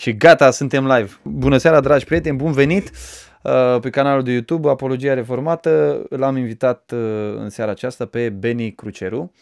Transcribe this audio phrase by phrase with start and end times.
[0.00, 1.10] Și gata, suntem live.
[1.22, 2.90] Bună seara, dragi prieteni, bun venit
[3.42, 6.02] uh, pe canalul de YouTube Apologia Reformată.
[6.10, 9.32] L-am invitat uh, în seara aceasta pe Beni Cruceru.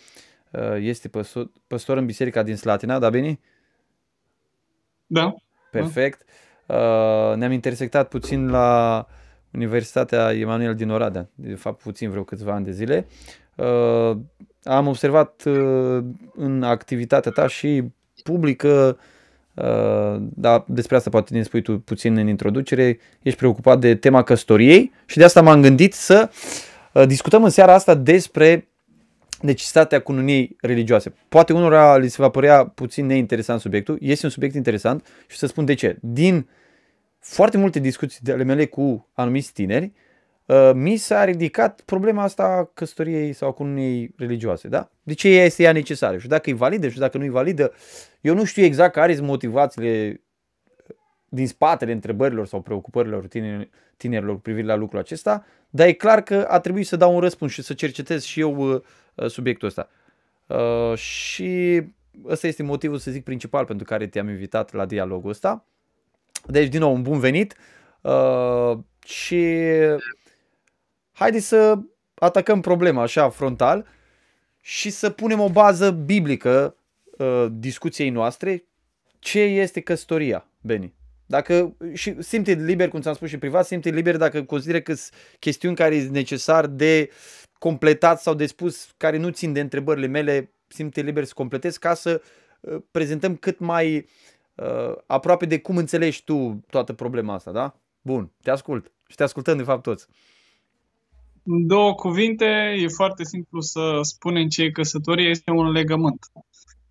[0.50, 3.40] Uh, este păstor, păstor în biserica din Slatina, da, Beni?
[5.06, 5.34] Da.
[5.70, 6.22] Perfect.
[6.66, 9.06] Uh, ne-am intersectat puțin la
[9.52, 13.06] Universitatea Emanuel din Oradea, de fapt puțin vreo câțiva ani de zile.
[13.54, 14.16] Uh,
[14.62, 16.04] am observat uh,
[16.34, 17.84] în activitatea ta și
[18.22, 19.16] publică Uh,
[20.18, 24.92] dar despre asta poate ne spui tu puțin în introducere, ești preocupat de tema căsătoriei
[25.06, 26.30] și de asta m-am gândit să
[26.92, 28.68] uh, discutăm în seara asta despre
[29.40, 31.14] necesitatea cununiei religioase.
[31.28, 35.46] Poate unora li se va părea puțin neinteresant subiectul, este un subiect interesant și să
[35.46, 35.96] spun de ce.
[36.00, 36.48] Din
[37.18, 40.06] foarte multe discuții ale mele cu anumiți tineri, Uh,
[40.74, 44.68] mi s-a ridicat problema asta a căsătoriei sau a cununiei religioase.
[44.68, 44.90] Da?
[45.02, 46.18] De ce este ea necesară?
[46.18, 47.72] Și dacă e validă și dacă nu e validă,
[48.20, 50.22] eu nu știu exact care sunt motivațiile
[51.28, 53.28] din spatele întrebărilor sau preocupărilor
[53.96, 57.20] tinerilor cu privire la lucrul acesta, dar e clar că a trebuit să dau un
[57.20, 58.80] răspuns și să cercetez și eu uh,
[59.26, 59.88] subiectul ăsta.
[60.46, 61.82] Uh, și
[62.24, 65.64] ăsta este motivul, să zic, principal pentru care te-am invitat la dialogul ăsta.
[66.46, 67.54] Deci, din nou, un bun venit
[69.04, 69.56] și
[71.18, 71.78] haideți să
[72.14, 73.86] atacăm problema așa frontal
[74.60, 76.76] și să punem o bază biblică
[77.18, 78.64] uh, discuției noastre.
[79.18, 80.94] Ce este căsătoria, Beni?
[81.26, 85.12] Dacă, și simte liber, cum ți-am spus și privat, simte liber dacă consideră că sunt
[85.38, 87.10] chestiuni care sunt necesar de
[87.58, 91.94] completat sau de spus, care nu țin de întrebările mele, simte liber să completez ca
[91.94, 92.22] să
[92.60, 94.08] uh, prezentăm cât mai
[94.54, 97.76] uh, aproape de cum înțelegi tu toată problema asta, da?
[98.00, 100.06] Bun, te ascult și te ascultăm de fapt toți.
[101.50, 106.18] În două cuvinte, e foarte simplu să spunem ce e căsătorie, este un legământ.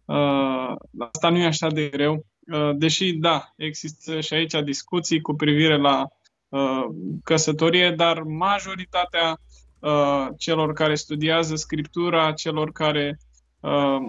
[0.06, 5.34] Uh, asta nu e așa de greu, uh, deși, da, există și aici discuții cu
[5.34, 6.08] privire la
[6.50, 6.86] uh,
[7.24, 9.40] căsătorie, dar majoritatea
[9.80, 13.20] uh, celor care studiază Scriptura, celor care
[13.60, 14.00] uh,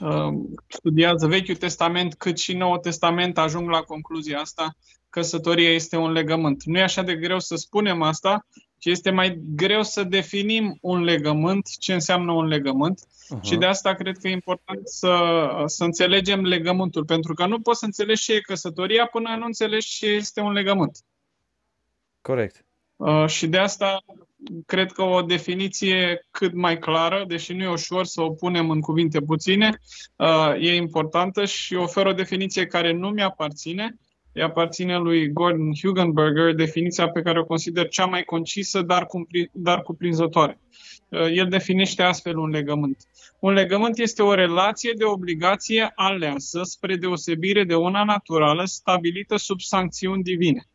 [0.00, 0.34] uh,
[0.68, 4.74] studiază Vechiul Testament, cât și Noul Testament, ajung la concluzia asta,
[5.10, 6.64] căsătoria este un legământ.
[6.64, 8.46] Nu e așa de greu să spunem asta,
[8.82, 13.00] ci este mai greu să definim un legământ, ce înseamnă un legământ.
[13.00, 13.40] Uh-huh.
[13.40, 15.14] Și de asta cred că e important să,
[15.66, 19.88] să înțelegem legământul, pentru că nu poți să înțelegi ce e căsătoria până nu înțelegi
[19.88, 20.98] ce este un legământ.
[22.20, 22.64] Corect.
[22.96, 24.04] Uh, și de asta
[24.66, 28.80] cred că o definiție cât mai clară, deși nu e ușor să o punem în
[28.80, 29.78] cuvinte puține,
[30.16, 33.96] uh, e importantă și ofer o definiție care nu mi-aparține,
[34.32, 39.50] îi aparține lui Gordon Hugenberger, definiția pe care o consider cea mai concisă, dar, cumpri,
[39.52, 40.60] dar cuprinzătoare.
[41.08, 42.96] Uh, el definește astfel un legământ.
[43.40, 49.60] Un legământ este o relație de obligație aleasă spre deosebire de una naturală stabilită sub
[49.60, 50.66] sancțiuni divine.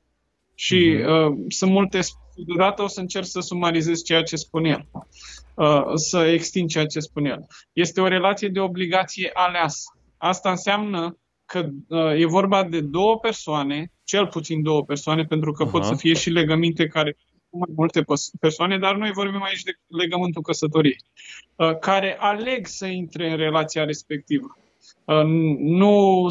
[0.56, 1.06] Și mm-hmm.
[1.06, 2.00] uh, sunt multe
[2.46, 4.88] deodată o să încerc să sumarizez ceea ce spune el,
[5.56, 7.48] uh, să extind ceea ce spune el.
[7.74, 9.84] Este o relație de obligație aleasă.
[10.18, 15.68] Asta înseamnă că uh, e vorba de două persoane, cel puțin două persoane, pentru că
[15.68, 15.72] uh-huh.
[15.72, 17.18] pot să fie și legăminte care
[17.50, 18.06] cu mai multe
[18.40, 20.98] persoane, dar noi vorbim aici de legământul căsătoriei,
[21.56, 24.58] uh, care aleg să intre în relația respectivă.
[25.06, 25.24] Uh,
[25.60, 26.26] nu,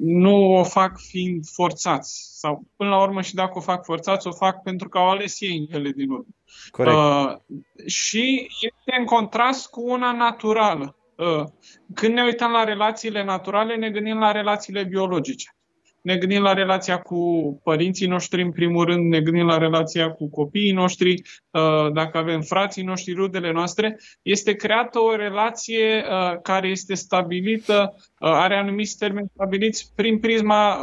[0.00, 2.38] nu o fac fiind forțați.
[2.38, 5.40] Sau, până la urmă, și dacă o fac forțați, o fac pentru că au ales
[5.40, 6.26] ei în cele din urmă.
[6.70, 6.96] Corect.
[6.96, 7.36] Uh,
[7.86, 10.94] și este în contrast cu una naturală.
[11.20, 11.44] Uh,
[11.94, 15.54] când ne uităm la relațiile naturale, ne gândim la relațiile biologice.
[16.02, 17.20] Ne gândim la relația cu
[17.64, 22.40] părinții noștri, în primul rând, ne gândim la relația cu copiii noștri, uh, dacă avem
[22.40, 24.00] frații noștri, rudele noastre.
[24.22, 30.76] Este creată o relație uh, care este stabilită, are anumiți termeni stabiliți prin prisma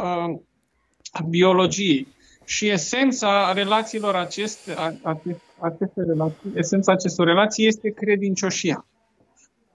[1.28, 2.06] biologiei.
[2.44, 8.86] Și esența relațiilor aceste, aceste, aceste relații, esența acestor relații este credincioșia.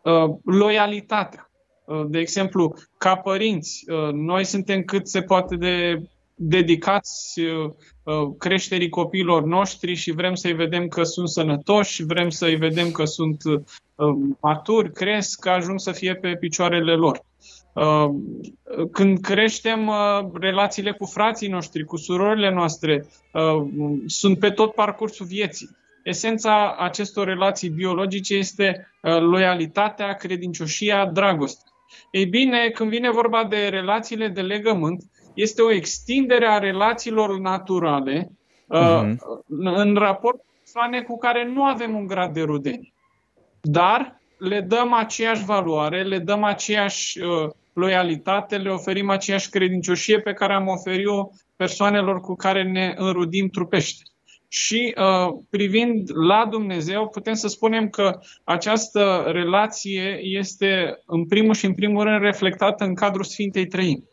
[0.03, 1.51] Uh, loialitatea.
[1.85, 6.01] Uh, de exemplu, ca părinți, uh, noi suntem cât se poate de
[6.35, 7.41] dedicați
[8.37, 13.41] creșterii copiilor noștri și vrem să-i vedem că sunt sănătoși, vrem să-i vedem că sunt
[14.41, 17.21] maturi, cresc, că ajung să fie pe picioarele lor.
[18.91, 19.91] Când creștem,
[20.33, 23.05] relațiile cu frații noștri, cu surorile noastre,
[24.05, 25.69] sunt pe tot parcursul vieții
[26.03, 31.71] esența acestor relații biologice este uh, loialitatea, credincioșia, dragostea.
[32.11, 35.03] Ei bine, când vine vorba de relațiile de legământ,
[35.33, 39.15] este o extindere a relațiilor naturale uh-huh.
[39.47, 42.93] în raport cu persoane cu care nu avem un grad de rudenie.
[43.61, 50.33] Dar le dăm aceeași valoare, le dăm aceeași uh, loialitate, le oferim aceeași credincioșie pe
[50.33, 54.03] care am oferit-o persoanelor cu care ne înrudim trupește.
[54.55, 61.65] Și uh, privind la Dumnezeu, putem să spunem că această relație este în primul și
[61.65, 64.03] în primul rând reflectată în cadrul Sfintei Trăimi.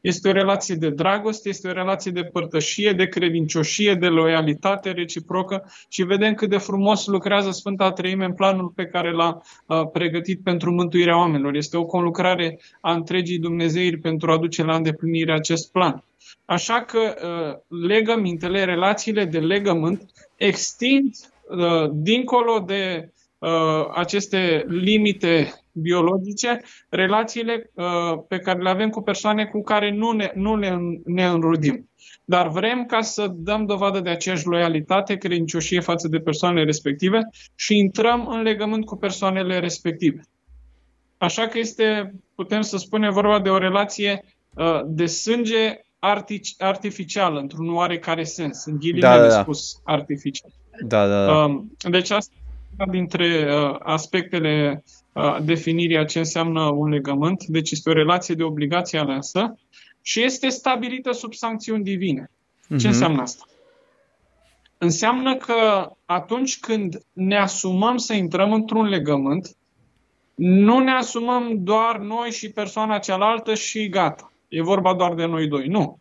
[0.00, 5.70] Este o relație de dragoste, este o relație de părtășie, de credincioșie, de loialitate reciprocă
[5.88, 10.42] și vedem cât de frumos lucrează Sfânta Treime în planul pe care l-a uh, pregătit
[10.42, 11.54] pentru mântuirea oamenilor.
[11.54, 16.04] Este o conlucrare a întregii Dumnezeiri pentru a duce la îndeplinire acest plan.
[16.44, 21.14] Așa că uh, legămintele, relațiile de legământ extind
[21.48, 29.44] uh, dincolo de uh, aceste limite biologice, relațiile uh, pe care le avem cu persoane
[29.44, 31.90] cu care nu ne, nu ne, ne înrudim.
[32.24, 37.20] Dar vrem ca să dăm dovadă de aceeași loialitate, credincioșie față de persoanele respective
[37.54, 40.20] și intrăm în legământ cu persoanele respective.
[41.18, 44.24] Așa că este, putem să spunem, vorba de o relație
[44.54, 49.40] uh, de sânge artic- artificială, într-un oarecare sens, în ghilimele da, da, da.
[49.40, 50.50] spus artificial.
[50.86, 51.44] Da, da, da.
[51.44, 52.32] Uh, deci asta
[52.90, 57.44] dintre uh, aspectele uh, definirii a ce înseamnă un legământ.
[57.44, 59.58] Deci este o relație de obligație aleasă
[60.02, 62.30] și este stabilită sub sancțiuni divine.
[62.68, 62.84] Ce uh-huh.
[62.84, 63.44] înseamnă asta?
[64.78, 69.56] Înseamnă că atunci când ne asumăm să intrăm într-un legământ,
[70.34, 74.32] nu ne asumăm doar noi și persoana cealaltă și gata.
[74.48, 75.66] E vorba doar de noi doi.
[75.66, 75.98] Nu.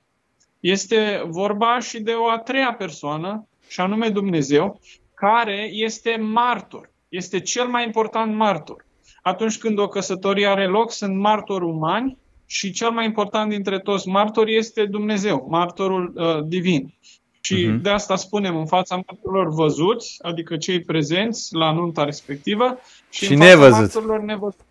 [0.59, 4.79] Este vorba și de o a treia persoană, și anume Dumnezeu,
[5.13, 6.91] care este martor.
[7.09, 8.85] Este cel mai important martor.
[9.21, 14.07] Atunci când o căsătorie are loc, sunt martori umani și cel mai important dintre toți
[14.07, 16.93] martori este Dumnezeu, martorul uh, divin.
[17.41, 17.81] Și uh-huh.
[17.81, 22.77] de asta spunem în fața martorilor văzuți, adică cei prezenți la nunta respectivă,
[23.09, 24.63] și, și în fața martorilor nevăzuți.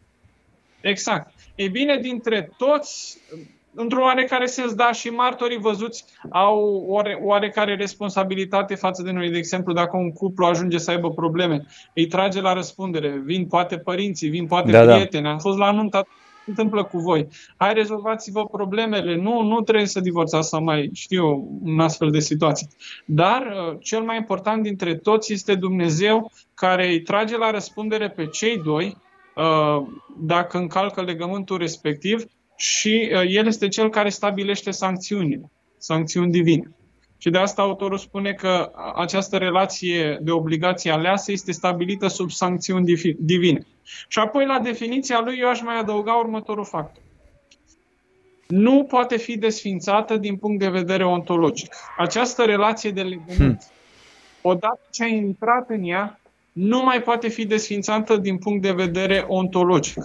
[0.80, 1.34] Exact.
[1.54, 3.18] Ei bine, dintre toți,
[3.74, 9.30] într-un oarecare sens, da, și martorii văzuți au oare, oarecare responsabilitate față de noi.
[9.30, 13.78] De exemplu, dacă un cuplu ajunge să aibă probleme, îi trage la răspundere, vin poate
[13.78, 14.92] părinții, vin poate da, da.
[14.92, 15.30] prieteni, da.
[15.30, 16.06] am fost la nuntă,
[16.44, 17.28] se întâmplă cu voi.
[17.56, 19.16] Hai, rezolvați-vă problemele.
[19.16, 22.68] Nu, nu trebuie să divorțați sau mai știu în astfel de situații.
[23.04, 28.26] Dar uh, cel mai important dintre toți este Dumnezeu care îi trage la răspundere pe
[28.26, 28.96] cei doi
[29.36, 29.86] uh,
[30.18, 32.24] dacă încalcă legământul respectiv
[32.56, 36.70] și uh, el este cel care stabilește sancțiunile, sancțiuni divine.
[37.18, 42.84] Și de asta autorul spune că această relație de obligație aleasă este stabilită sub sancțiuni
[43.18, 43.66] divine.
[44.08, 47.02] Și apoi la definiția lui eu aș mai adăuga următorul factor.
[48.46, 51.74] Nu poate fi desfințată din punct de vedere ontologic.
[51.98, 53.58] Această relație de legământ, hmm.
[54.42, 56.20] odată ce ai intrat în ea,
[56.52, 59.98] nu mai poate fi desfințată din punct de vedere ontologic.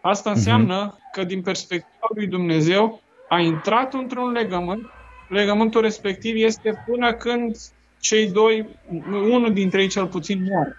[0.00, 0.38] Asta mhm.
[0.38, 1.05] înseamnă uh-huh.
[1.16, 4.86] Că din perspectiva lui Dumnezeu a intrat într-un legământ,
[5.28, 7.56] legământul respectiv este până când
[8.00, 8.66] cei doi,
[9.10, 10.76] unul dintre ei cel puțin moare.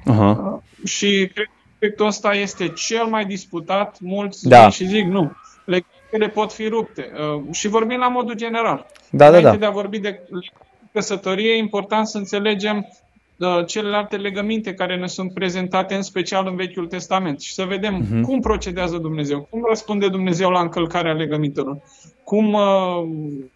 [0.00, 0.62] Uh-huh.
[0.84, 4.68] Și cred că aspectul ăsta este cel mai disputat, mulți da.
[4.68, 5.32] și zic nu.
[5.64, 7.10] Legământele pot fi rupte.
[7.36, 8.86] Uh, și vorbim la modul general.
[9.10, 9.56] Da, da, da.
[9.56, 10.20] de a vorbi de
[10.92, 13.09] căsătorie, e important să înțelegem Uh,
[13.66, 18.22] celelalte legăminte care ne sunt prezentate în special în Vechiul Testament și să vedem uh-huh.
[18.22, 21.78] cum procedează Dumnezeu, cum răspunde Dumnezeu la încălcarea legămintelor,
[22.24, 23.08] cum uh,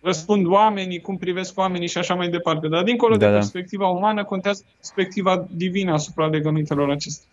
[0.03, 2.69] răspund oamenii, cum privesc oamenii și așa mai departe.
[2.69, 3.39] Dar dincolo da, de da.
[3.39, 7.29] perspectiva umană, contează perspectiva divină asupra legămintelor acestea.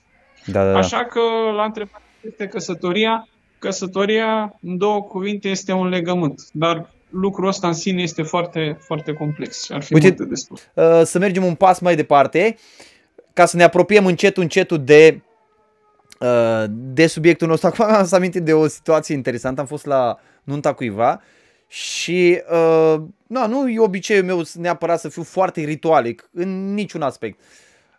[0.45, 0.77] Da, da, da.
[0.77, 1.19] Așa că
[1.55, 3.27] la întrebare este căsătoria.
[3.59, 9.13] Căsătoria, în două cuvinte, este un legământ, dar lucrul ăsta în sine este foarte, foarte
[9.13, 10.61] complex și ar fi Uite, multe de spus.
[10.73, 12.55] Uh, să mergem un pas mai departe
[13.33, 15.21] ca să ne apropiem încetul, încetul de,
[16.19, 17.67] uh, de subiectul nostru.
[17.71, 19.61] Acum am să amintit de o situație interesantă.
[19.61, 21.21] Am fost la nunta cuiva
[21.67, 27.39] și uh, nu, nu e obiceiul meu neapărat să fiu foarte ritualic în niciun aspect.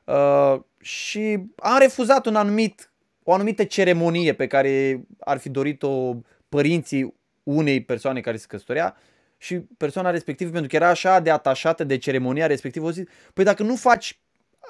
[0.04, 2.92] Uh, și am refuzat un anumit,
[3.23, 6.14] o anumită ceremonie pe care ar fi dorit-o
[6.49, 8.96] părinții unei persoane care se căsătorea
[9.42, 13.44] și persoana respectivă, pentru că era așa de atașată de ceremonia respectivă, o zis, păi
[13.44, 14.20] dacă nu faci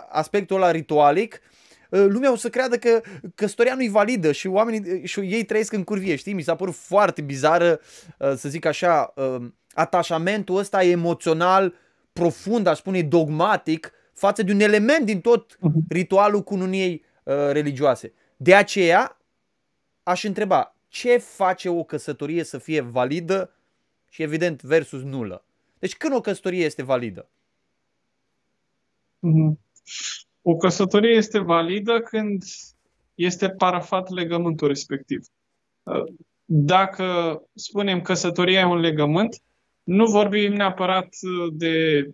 [0.08, 1.40] aspectul ăla ritualic,
[1.92, 3.00] ă, lumea o să creadă că
[3.34, 6.32] căsătoria nu-i validă și oamenii și ei trăiesc în curvie, știi?
[6.32, 7.80] Mi s-a părut foarte bizară,
[8.20, 11.74] ă, să zic așa, ă, atașamentul ăsta emoțional,
[12.12, 15.84] profund, aș spune dogmatic, față de un element din tot mhm.
[15.88, 17.04] ritualul cununiei
[17.50, 18.12] religioase.
[18.36, 19.20] De aceea
[20.02, 23.56] aș întreba, ce face o căsătorie să fie validă
[24.08, 25.44] și evident versus nulă.
[25.78, 27.28] Deci când o căsătorie este validă?
[29.18, 29.58] Mhm.
[30.42, 32.42] O căsătorie este validă când
[33.14, 35.26] este parafat legământul respectiv.
[36.44, 39.42] dacă spunem căsătoria e un legământ,
[39.82, 41.08] nu vorbim neapărat
[41.52, 42.06] de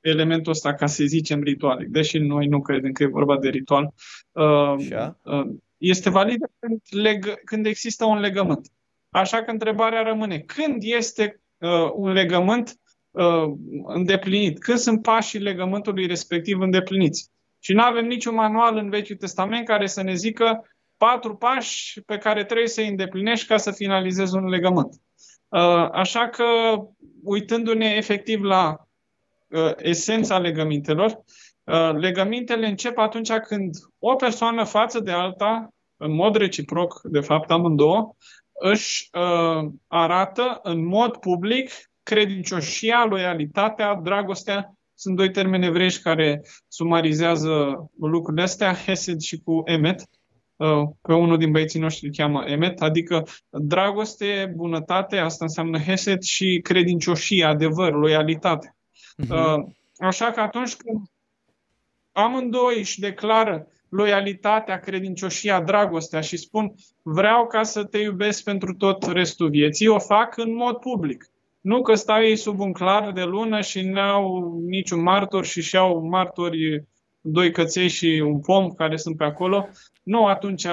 [0.00, 3.94] elementul ăsta, ca să zicem, ritualic, deși noi nu credem că e vorba de ritual.
[4.32, 5.18] Așa.
[5.76, 8.68] Este valid când, leg- când există un legământ.
[9.10, 12.78] Așa că întrebarea rămâne, când este uh, un legământ
[13.10, 13.52] uh,
[13.84, 14.58] îndeplinit?
[14.58, 17.30] Când sunt pașii legământului respectiv îndepliniți?
[17.58, 22.18] Și nu avem niciun manual în Vechiul Testament care să ne zică patru pași pe
[22.18, 25.00] care trebuie să-i îndeplinești ca să finalizezi un legământ.
[25.48, 26.44] Uh, așa că,
[27.22, 28.88] uitându-ne efectiv la
[29.48, 31.24] uh, esența legămintelor, uh,
[31.98, 38.14] legămintele încep atunci când o persoană față de alta, în mod reciproc, de fapt amândouă,
[38.60, 39.08] își
[39.86, 41.70] arată în mod public
[42.02, 44.74] credincioșia, loialitatea, dragostea.
[44.94, 50.00] Sunt doi termeni evrești care sumarizează lucrurile astea, Hesed și cu Emet.
[50.56, 56.22] Uh, pe unul din băieții noștri îl cheamă Emet, adică dragoste, bunătate, asta înseamnă Hesed
[56.22, 58.76] și credincioșie, adevăr, loialitate.
[59.24, 59.56] Uh-huh.
[59.96, 61.00] Așa că atunci când
[62.16, 69.06] amândoi își declară loialitatea, credincioșia, dragostea și spun vreau ca să te iubesc pentru tot
[69.12, 71.30] restul vieții, o fac în mod public.
[71.60, 76.06] Nu că stau ei sub un clar de lună și n-au niciun martor și și-au
[76.10, 76.84] martori
[77.20, 79.68] doi căței și un pom care sunt pe acolo,
[80.02, 80.64] nu atunci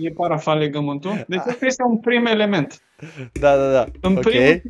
[0.00, 1.24] e parafat legământul.
[1.28, 2.82] Deci asta este un prim element.
[3.32, 3.84] Da, da, da.
[4.00, 4.22] În okay.
[4.22, 4.62] primul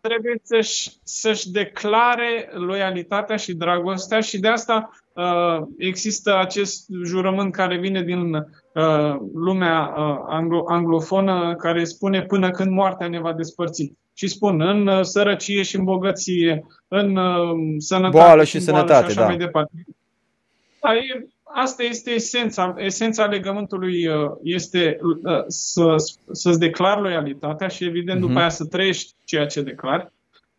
[0.00, 7.78] trebuie să-și, să-și declare loialitatea și dragostea și de asta uh, există acest jurământ care
[7.78, 13.92] vine din uh, lumea uh, anglo- anglofonă care spune până când moartea ne va despărți.
[14.14, 19.04] Și spun în uh, sărăcie și în bogăție, în uh, sănătate boală și, și sănătate,
[19.04, 19.26] și așa da.
[19.26, 19.72] mai departe.
[20.80, 22.74] Da, e, asta este esența.
[22.76, 25.94] Esența legământului uh, este uh, să,
[26.32, 28.26] să-ți declari loialitatea și, evident, uh-huh.
[28.26, 30.12] după aia să trăiești ceea ce declari.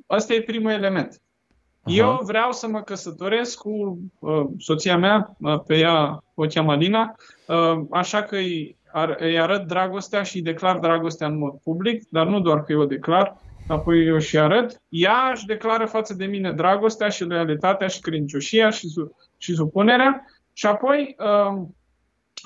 [0.07, 1.13] Asta e primul element.
[1.13, 1.95] Uh-huh.
[1.95, 7.15] Eu vreau să mă căsătoresc cu uh, soția mea, uh, pe ea o cheamă Alina,
[7.47, 12.09] uh, așa că îi, ar, îi arăt dragostea și îi declar dragostea în mod public,
[12.09, 14.81] dar nu doar că eu o declar, apoi eu și arăt.
[14.89, 20.25] Ea își declară față de mine dragostea și loialitatea și credincioșia și, su- și supunerea
[20.53, 21.75] și apoi, um,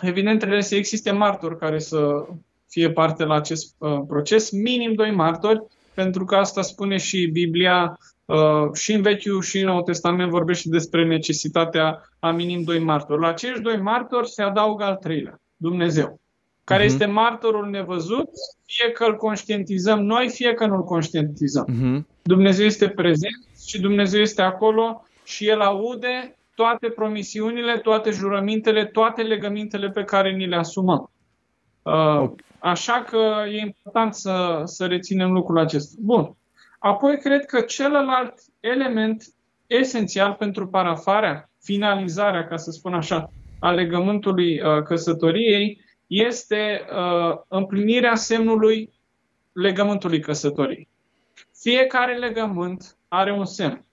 [0.01, 2.25] evident, trebuie să existe martori care să
[2.69, 7.99] fie parte la acest uh, proces, minim doi martori, pentru că asta spune și Biblia,
[8.25, 13.21] uh, și în Vechiul și în Noul Testament vorbește despre necesitatea a minim doi martori.
[13.21, 16.19] La acești doi martori se adaugă al treilea, Dumnezeu,
[16.63, 16.87] care uh-huh.
[16.87, 18.29] este martorul nevăzut,
[18.65, 21.65] fie că îl conștientizăm noi, fie că nu îl conștientizăm.
[21.69, 22.05] Uh-huh.
[22.21, 29.21] Dumnezeu este prezent și Dumnezeu este acolo și El aude toate promisiunile, toate jurămintele, toate
[29.21, 31.11] legămintele pe care ni le asumăm.
[31.81, 35.95] Uh, așa că e important să, să reținem lucrul acesta.
[35.99, 36.35] Bun.
[36.79, 39.23] Apoi cred că celălalt element
[39.67, 48.15] esențial pentru parafarea, finalizarea, ca să spun așa, a legământului uh, căsătoriei este uh, împlinirea
[48.15, 48.93] semnului
[49.51, 50.87] legământului căsătoriei.
[51.53, 53.85] Fiecare legământ are un semn.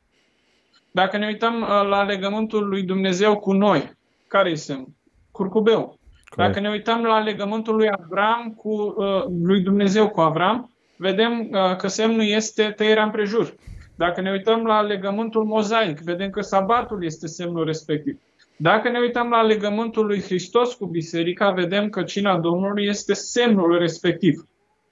[0.92, 3.96] Dacă ne uităm uh, la legământul lui Dumnezeu cu noi,
[4.26, 4.84] care este
[5.30, 5.98] curcubeu?
[6.36, 11.76] Dacă ne uităm la legământul lui Avram cu uh, lui Dumnezeu cu Avram, vedem uh,
[11.76, 13.54] că semnul este tăierea împrejur.
[13.96, 18.20] Dacă ne uităm la legământul mozaic, vedem că sabatul este semnul respectiv.
[18.56, 23.78] Dacă ne uităm la legământul lui Hristos cu biserica, vedem că cina Domnului este semnul
[23.78, 24.46] respectiv.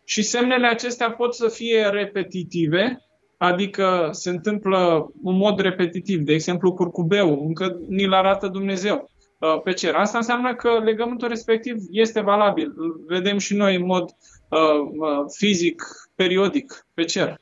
[0.05, 3.03] Și semnele acestea pot să fie repetitive,
[3.43, 6.21] adică se întâmplă în mod repetitiv.
[6.21, 9.95] De exemplu, curcubeu, încă ni-l arată Dumnezeu uh, pe cer.
[9.95, 12.73] Asta înseamnă că legământul respectiv este valabil.
[12.77, 14.59] Îl vedem și noi în mod uh,
[14.99, 17.41] uh, fizic, periodic, pe cer.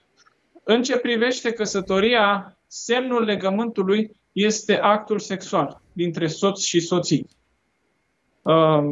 [0.64, 7.28] În ce privește căsătoria, semnul legământului este actul sexual dintre soț și soții.
[8.43, 8.83] Uh,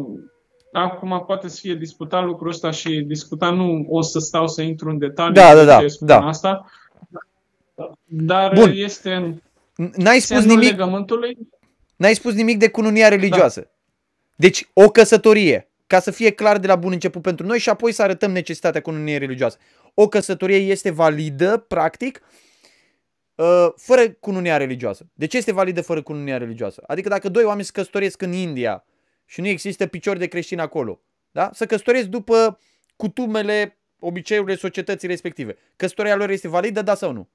[0.72, 4.88] acum poate să fie disputat lucrul ăsta și discutat, nu o să stau să intru
[4.88, 5.34] în detalii.
[5.34, 5.80] Da, da, da.
[6.00, 6.18] da.
[6.18, 6.66] Asta,
[8.04, 8.72] dar Bun.
[8.74, 9.40] este
[9.76, 10.70] N-ai spus nimic.
[10.70, 11.36] legământului.
[11.96, 13.60] N-ai spus nimic de cununia religioasă.
[13.60, 13.70] Da.
[14.36, 17.92] Deci o căsătorie, ca să fie clar de la bun început pentru noi și apoi
[17.92, 19.58] să arătăm necesitatea cununiei religioase.
[19.94, 22.22] O căsătorie este validă, practic,
[23.34, 25.06] uh, fără cununia religioasă.
[25.14, 26.82] De ce este validă fără cununia religioasă?
[26.86, 28.84] Adică dacă doi oameni se căsătoresc în India
[29.24, 31.50] și nu există picior de creștin acolo, da?
[31.52, 32.58] să căsătoresc după
[32.96, 35.56] cutumele, obiceiurile societății respective.
[35.76, 37.28] Căsătoria lor este validă, da sau nu?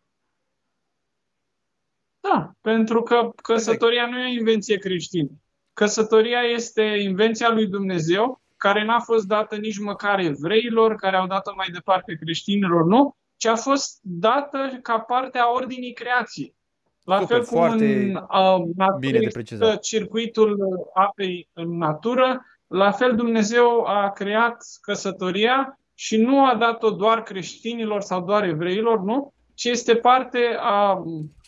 [2.22, 5.30] Da, pentru că căsătoria nu e o invenție creștină.
[5.74, 11.52] Căsătoria este invenția lui Dumnezeu care n-a fost dată nici măcar evreilor, care au dat-o
[11.56, 16.56] mai departe creștinilor, nu, ci a fost dată ca parte a ordinii creației.
[17.04, 19.80] La Super, fel cum foarte în uh, bine de precizat.
[19.80, 20.60] circuitul
[20.94, 28.02] apei în natură, la fel Dumnezeu a creat căsătoria și nu a dat-o doar creștinilor
[28.02, 29.34] sau doar evreilor, nu?
[29.54, 31.04] Ci este parte a,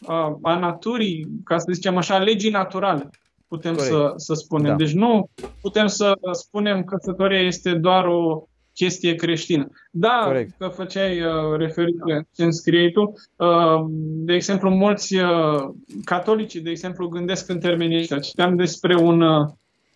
[0.06, 3.10] a, a naturii, ca să zicem așa, legii naturale,
[3.48, 4.72] putem să, să spunem.
[4.72, 4.76] Da.
[4.76, 5.30] Deci nu
[5.62, 8.44] putem să spunem că căsătoria este doar o
[8.74, 9.68] chestie creștină.
[9.92, 10.54] Da, Corect.
[10.58, 13.14] că făceai uh, referire ce înscriei tu.
[13.36, 13.86] Uh,
[14.26, 15.70] de exemplu, mulți uh,
[16.04, 18.20] catolici, de exemplu, gândesc în termenii ăștia.
[18.20, 19.48] Citeam despre un uh,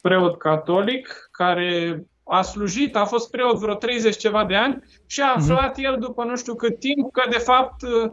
[0.01, 5.33] preot catolic care a slujit, a fost preot vreo 30 ceva de ani și a
[5.35, 8.09] aflat el după nu știu cât timp că de fapt uh,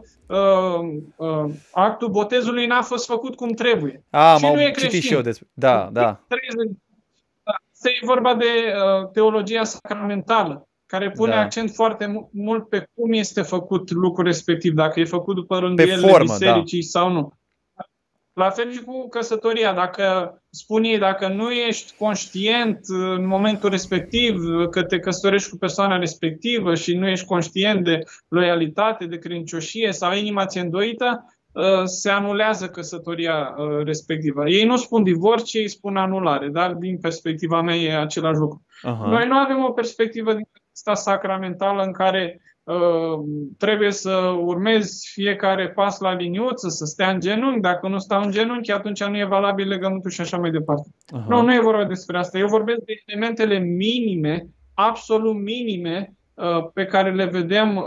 [1.17, 4.03] uh, actul botezului n-a fost făcut cum trebuie.
[4.09, 5.01] A, Și m-au nu e citit creștin.
[5.01, 5.47] și eu despre...
[5.53, 6.19] Da, da.
[6.27, 6.77] 30.
[7.43, 7.51] Da.
[7.73, 11.39] Asta e vorba de uh, teologia sacramentală, care pune Da.
[11.39, 16.07] accent foarte mu- mult pe cum este făcut lucrul respectiv, dacă e făcut după rânduielile
[16.07, 16.33] formă, da.
[16.37, 17.33] bisericii sau nu.
[18.35, 19.73] La fel și cu căsătoria.
[19.73, 25.49] Dacă spun ei, dacă nu ești conștient uh, în momentul respectiv uh, că te căsătorești
[25.49, 31.25] cu persoana respectivă și nu ești conștient de loialitate, de credincioșie sau inima ți îndoită,
[31.51, 34.49] uh, se anulează căsătoria uh, respectivă.
[34.49, 38.65] Ei nu spun divorț, ei spun anulare, dar din perspectiva mea e același lucru.
[38.81, 39.07] Aha.
[39.09, 42.54] Noi nu avem o perspectivă din asta sacramentală în care uh,
[43.57, 47.59] trebuie să urmezi fiecare pas la liniuță, să stea în genunchi.
[47.59, 50.89] Dacă nu stau în genunchi, atunci nu e valabil legământul și așa mai departe.
[51.07, 51.25] Aha.
[51.29, 52.37] Nu, nu e vorba despre asta.
[52.37, 57.83] Eu vorbesc de elementele minime, absolut minime, uh, pe care le vedem uh,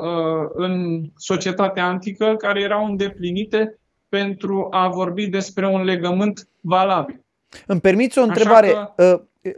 [0.54, 7.24] în societatea antică, care erau îndeplinite pentru a vorbi despre un legământ valabil.
[7.66, 8.68] Îmi permiți o Așa întrebare?
[8.96, 9.52] că- Uh,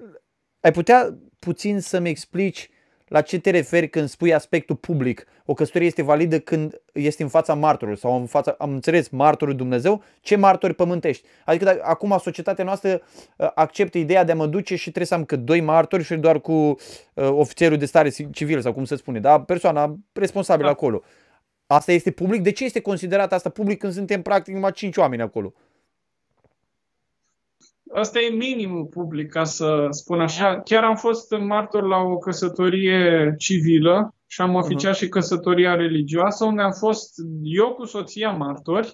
[0.60, 2.70] ai putea puțin să-mi explici
[3.10, 5.26] la ce te referi când spui aspectul public?
[5.44, 9.56] O căsătorie este validă când este în fața martorului sau în fața, am înțeles, martorul
[9.56, 11.26] Dumnezeu, ce martori pământești?
[11.44, 13.02] Adică dacă acum societatea noastră
[13.36, 16.14] uh, acceptă ideea de a mă duce și trebuie să am cât doi martori și
[16.14, 16.76] doar cu uh,
[17.14, 19.40] ofițerul de stare civil sau cum se spune, da?
[19.40, 20.72] persoana responsabilă Da.
[20.72, 21.02] acolo.
[21.66, 22.42] Asta este public?
[22.42, 25.54] De ce este considerat asta public când suntem practic numai cinci oameni acolo?
[27.94, 30.60] Asta e minimul public, ca să spun așa.
[30.60, 36.62] Chiar am fost martor la o căsătorie civilă și am oficiat și căsătoria religioasă, unde
[36.62, 38.86] am fost eu cu soția martori,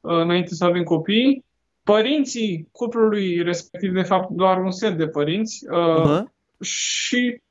[0.00, 1.44] uh, înainte să avem copii,
[1.82, 6.32] părinții cuplului respectiv, de fapt doar un set de părinți, uh, Uh-huh.
[6.60, 7.42] și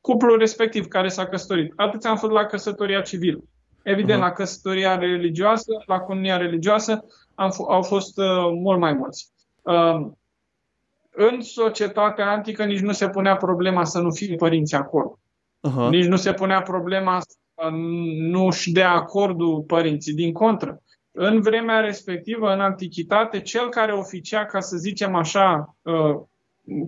[0.00, 1.72] cuplul respectiv care s-a căsătorit.
[1.76, 3.38] Atât am fost la căsătoria civilă.
[3.82, 4.28] Evident, Mhm.
[4.28, 9.30] la căsătoria religioasă, la cununia religioasă, am f- au fost uh, mult mai mulți.
[9.62, 10.10] Uh,
[11.14, 15.18] în societatea antică nici nu se punea problema să nu fie părinți acolo.
[15.68, 15.88] Uh-huh.
[15.90, 17.68] Nici nu se punea problema să
[18.18, 20.14] nu-și dea acordul părinții.
[20.14, 26.14] Din contră, în vremea respectivă, în antichitate, cel care oficia, ca să zicem așa, uh,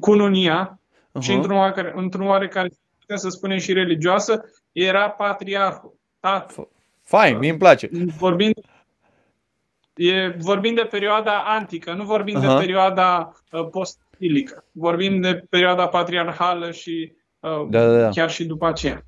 [0.00, 1.20] cununia, uh-huh.
[1.20, 1.34] și Uh-huh.
[1.34, 6.68] într-un oarecare, într-un oarecare putem să spunem și religioasă, era patriarhul, tatăl.
[7.02, 7.90] Fain, mie îmi place.
[8.18, 8.54] Vorbind,
[9.94, 12.46] e, vorbim de perioada antică, nu vorbim Aha.
[12.46, 13.66] de perioada uh,
[14.14, 14.64] post-stilică.
[14.72, 18.08] Vorbim de perioada patriarhală și uh, Da, da, da.
[18.08, 19.02] chiar și după aceea.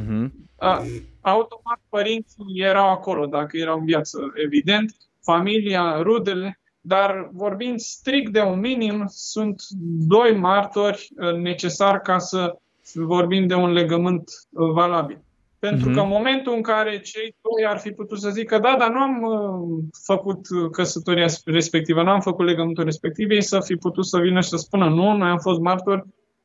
[0.00, 0.30] Uh-huh.
[0.56, 0.82] A,
[1.20, 8.40] automat părinții erau acolo, dacă erau în viață, evident, familia, rudele, dar vorbind strict de
[8.40, 9.62] un minim, sunt
[10.08, 12.56] doi martori uh, necesari ca să
[12.94, 15.22] vorbim de un legământ uh, valabil.
[15.58, 15.94] Pentru Mhm.
[15.96, 18.98] că în momentul în care cei doi ar fi putut să zică, da, dar nu
[18.98, 24.06] am uh, făcut uh, căsătoria respectivă, nu am făcut legământul respectiv, ei să fi putut
[24.06, 26.04] să vină și să spună, nu, noi am fost martori,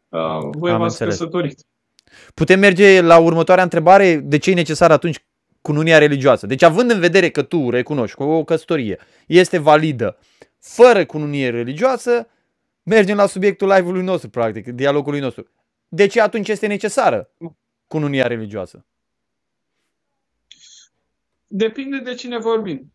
[0.10, 0.20] uh,
[0.52, 1.18] voi Am v-ați înțeles.
[1.18, 1.60] căsătorit.
[2.34, 4.16] Putem merge la următoarea întrebare.
[4.16, 5.26] De ce e necesar atunci
[5.62, 6.48] cununia religioasă?
[6.48, 10.18] Deci având în vedere că tu recunoști că o căsătorie este validă
[10.60, 12.28] fără cununie religioasă,
[12.84, 15.46] mergem la subiectul live-ului nostru, practic, dialogului nostru.
[15.88, 17.30] De ce atunci este necesară
[17.88, 18.86] cununia religioasă?
[21.56, 22.94] Depinde de cine vorbim.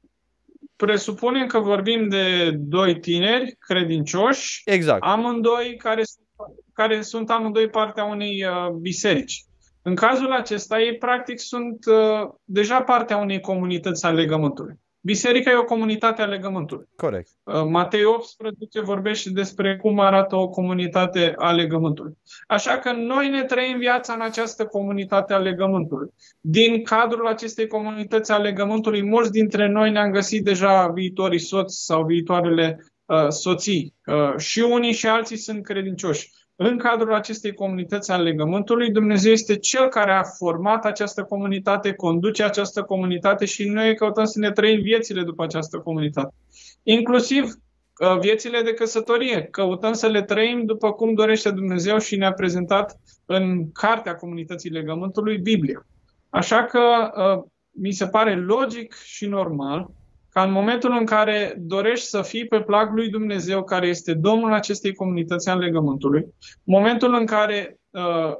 [0.76, 5.02] Presupunem că vorbim de doi tineri credincioși, Exact.
[5.02, 6.26] amândoi care, sunt-
[6.72, 9.44] care sunt amândoi partea unei uh, biserici.
[9.82, 14.74] În cazul acesta, ei practic sunt uh, deja partea unei comunități a legământului.
[15.08, 16.86] Biserica e o comunitate a legământului.
[16.96, 17.28] Corect.
[17.42, 22.12] Uh, Matei 18 vorbește despre cum arată o comunitate a legământului.
[22.46, 26.08] Așa că noi ne trăim viața în această comunitate a legământului.
[26.40, 32.04] Din cadrul acestei comunități a legământului, mulți dintre noi ne-am găsit deja viitorii soți sau
[32.04, 33.94] viitoarele uh, soții.
[34.06, 36.30] Uh, și unii și alții sunt credincioși.
[36.60, 42.44] În cadrul acestei comunități al legământului, Dumnezeu este Cel care a format această comunitate, conduce
[42.44, 46.34] această comunitate și noi căutăm să ne trăim viețile după această comunitate.
[46.82, 49.42] Inclusiv uh, viețile de căsătorie.
[49.42, 55.38] Căutăm să le trăim după cum dorește Dumnezeu și ne-a prezentat în Cartea Comunității Legământului,
[55.38, 55.86] Biblia.
[56.30, 59.90] Așa că uh, mi se pare logic și normal
[60.38, 64.52] ca în momentul în care dorești să fii pe plac lui Dumnezeu, care este Domnul
[64.52, 66.26] acestei comunități al legământului,
[66.64, 68.32] momentul în care uh,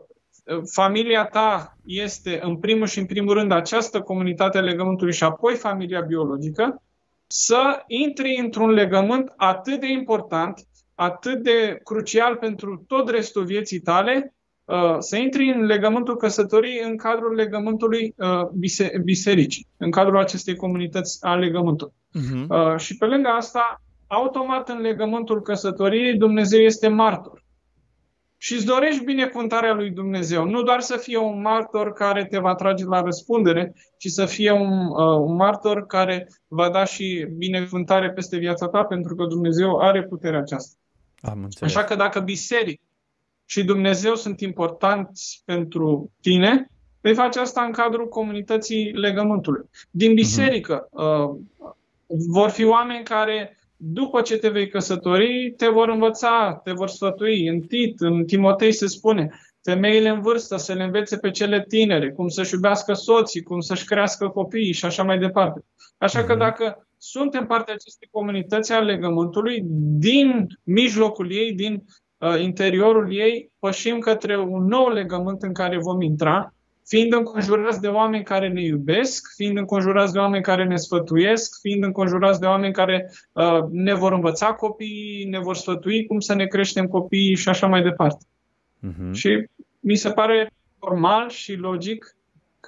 [0.73, 5.55] familia ta este în primul și în primul rând această comunitate a legământului și apoi
[5.55, 6.83] familia biologică,
[7.27, 14.33] să intri într-un legământ atât de important, atât de crucial pentru tot restul vieții tale,
[14.33, 14.38] Uh,
[14.99, 21.35] să intri în legământul căsătoriei în cadrul legământului uh, bisericii, în cadrul acestei comunități a
[21.35, 21.93] legământului.
[22.15, 22.77] Uh-huh.
[22.77, 27.47] Și pe lângă asta, automat în legământul căsătoriei, Dumnezeu este martor.
[28.41, 30.45] Și îți dorești binecuvântarea lui Dumnezeu.
[30.45, 34.53] Nu doar să fie un martor care te va trage la răspundere, ci să fie
[34.53, 39.79] un, uh, un martor care va da și binecuvântare peste viața ta, pentru că Dumnezeu
[39.79, 40.77] are puterea aceasta.
[41.21, 42.83] Am Așa că dacă biserica
[43.51, 49.69] și Dumnezeu sunt importanți pentru tine, vei face asta în cadrul comunității legământului.
[49.91, 51.41] Din biserică uh,
[52.07, 57.47] vor fi oameni care, după ce te vei căsători, te vor învăța, te vor sfătui.
[57.47, 59.31] În Tit, în Timotei se spune,
[59.63, 63.85] femeile în vârstă să le învețe pe cele tinere, cum să-și iubească soții, cum să-și
[63.85, 65.65] crească copiii și așa mai departe.
[65.99, 66.41] Așa că mhm.
[66.41, 69.61] dacă suntem partea acestei comunități a legământului,
[69.99, 71.85] din mijlocul ei, din Uh,
[72.41, 76.53] interiorul ei, pășim către un nou legământ în care vom intra,
[76.87, 81.85] fiind înconjurați de oameni care ne iubesc, fiind înconjurați de oameni care ne sfătuiesc, fiind
[81.85, 86.47] înconjurați de oameni care uh, ne vor învăța copiii, ne vor sfătui cum să ne
[86.47, 88.25] creștem copiii și așa mai departe.
[88.87, 89.13] Uh-huh.
[89.13, 89.49] Și
[89.81, 90.51] mi se pare
[90.81, 92.17] normal și logic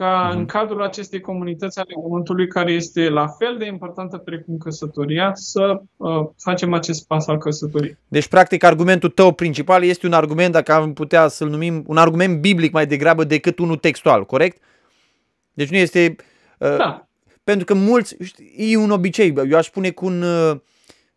[0.01, 0.37] ca mm-hmm.
[0.37, 5.81] în cadrul acestei comunități ale legământului, care este la fel de importantă precum căsătoria, să
[5.97, 7.97] uh, facem acest pas al căsătoriei.
[8.09, 12.41] Deci, practic, argumentul tău principal este un argument, dacă am putea să-l numim, un argument
[12.41, 14.63] biblic mai degrabă decât unul textual, corect?
[15.53, 16.17] Deci nu este...
[16.59, 17.09] Uh, da.
[17.45, 20.57] Pentru că mulți, știi, e un obicei, eu aș spune cu un, uh,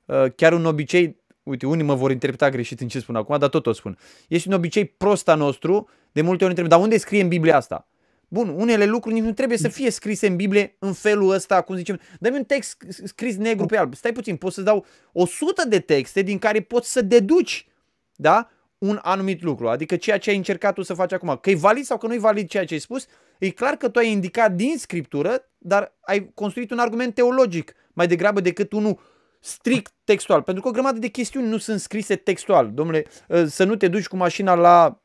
[0.06, 3.50] uh, chiar un obicei, uite, unii mă vor interpreta greșit în ce spun acum, dar
[3.50, 3.98] tot o spun.
[4.28, 7.56] Este un obicei prost a nostru, de multe ori întreb, dar unde scrie în Biblia
[7.56, 7.88] asta?
[8.34, 11.76] Bun, unele lucruri nici nu trebuie să fie scrise în Biblie în felul ăsta, cum
[11.76, 12.00] zicem.
[12.19, 13.96] Dă-mi un text scris negru pe alb.
[13.96, 17.67] Stai puțin, poți să dau 100 de texte din care poți să deduci,
[18.15, 18.50] da?
[18.78, 21.84] un anumit lucru, adică ceea ce ai încercat tu să faci acum, că e valid
[21.84, 23.06] sau că nu e valid ceea ce ai spus,
[23.39, 28.08] e clar că tu ai indicat din scriptură, dar ai construit un argument teologic mai
[28.08, 29.00] degrabă decât unul
[29.39, 32.72] strict textual, pentru că o grămadă de chestiuni nu sunt scrise textual.
[32.74, 33.06] Domnule,
[33.46, 35.03] să nu te duci cu mașina la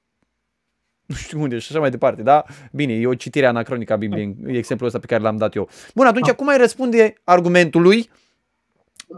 [1.09, 2.45] nu știu unde și așa mai departe, da?
[2.73, 5.69] Bine, e o citire anacronică a Bibliei, exemplul ăsta pe care l-am dat eu.
[5.95, 8.11] Bun, atunci, cum ai răspunde argumentului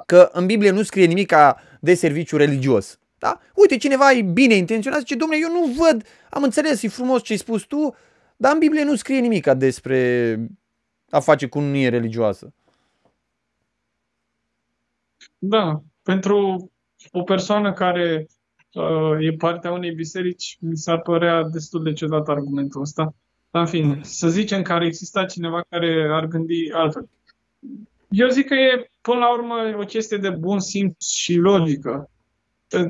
[0.06, 1.34] că în Biblie nu scrie nimic
[1.80, 2.98] de serviciu religios?
[3.18, 3.40] Da?
[3.54, 7.32] Uite, cineva e bine intenționat, zice, domnule, eu nu văd, am înțeles, e frumos ce
[7.32, 7.94] ai spus tu,
[8.36, 10.38] dar în Biblie nu scrie nimic despre
[11.10, 12.52] a face cununie religioasă.
[15.38, 16.70] Da, pentru
[17.12, 18.39] o persoană care uh,
[19.20, 23.14] e partea unei biserici, mi s-ar părea destul de ciudat argumentul ăsta.
[23.50, 24.02] Dar, în fine, mm.
[24.02, 27.08] să zicem că ar exista cineva care ar gândi altfel.
[28.08, 32.10] Eu zic că e, până la urmă, o chestie de bun simț și logică.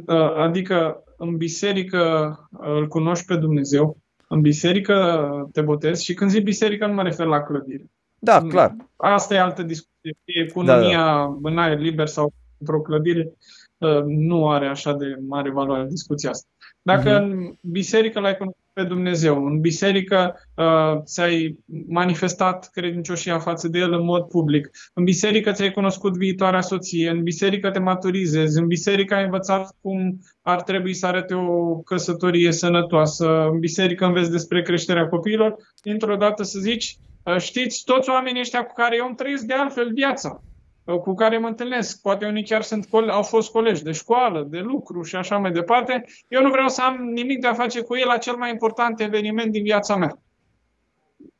[0.06, 3.96] Uh, adică, în biserică îl cunoști pe Dumnezeu,
[4.28, 7.84] în biserică te botezi și când zic biserică nu mă refer la clădire.
[8.18, 8.76] Da, clar.
[8.96, 10.16] Asta e altă discuție.
[10.24, 11.50] E economia da, da.
[11.50, 13.32] în aer liber sau într-o clădire.
[13.80, 16.48] Uh, nu are așa de mare valoare discuția asta.
[16.82, 17.22] Dacă uh-huh.
[17.22, 23.92] în biserică l-ai cunoscut pe Dumnezeu, în biserică uh, ți-ai manifestat credincioșia față de El
[23.92, 29.14] în mod public, în biserică ți-ai cunoscut viitoarea soție, în biserică te maturizezi, în biserică
[29.14, 35.08] ai învățat cum ar trebui să arate o căsătorie sănătoasă, în biserică înveți despre creșterea
[35.08, 39.44] copiilor, dintr-o dată să zici, uh, știți, toți oamenii ăștia cu care eu îmi trăiesc
[39.44, 40.42] de altfel viața
[40.84, 42.00] cu care mă întâlnesc.
[42.00, 46.04] Poate unii chiar sunt, au fost colegi de școală, de lucru și așa mai departe.
[46.28, 49.00] Eu nu vreau să am nimic de a face cu el la cel mai important
[49.00, 50.18] eveniment din viața mea.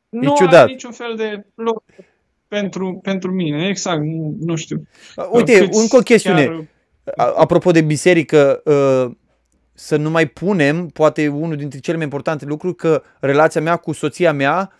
[0.09, 1.83] Nu are niciun fel de loc
[2.47, 4.87] pentru, pentru mine, exact, nu, nu știu.
[5.31, 6.45] Uite, Câți încă o chestiune.
[6.45, 6.65] Chiar...
[7.35, 9.15] Apropo de biserică, uh,
[9.73, 13.91] să nu mai punem, poate unul dintre cele mai importante lucruri, că relația mea cu
[13.91, 14.73] soția mea,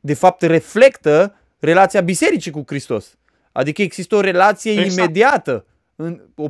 [0.00, 3.18] de fapt, reflectă relația bisericii cu Hristos.
[3.52, 4.92] Adică există o relație exact.
[4.92, 6.48] imediată, în, o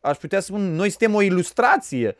[0.00, 2.16] aș putea să spun, noi suntem o ilustrație.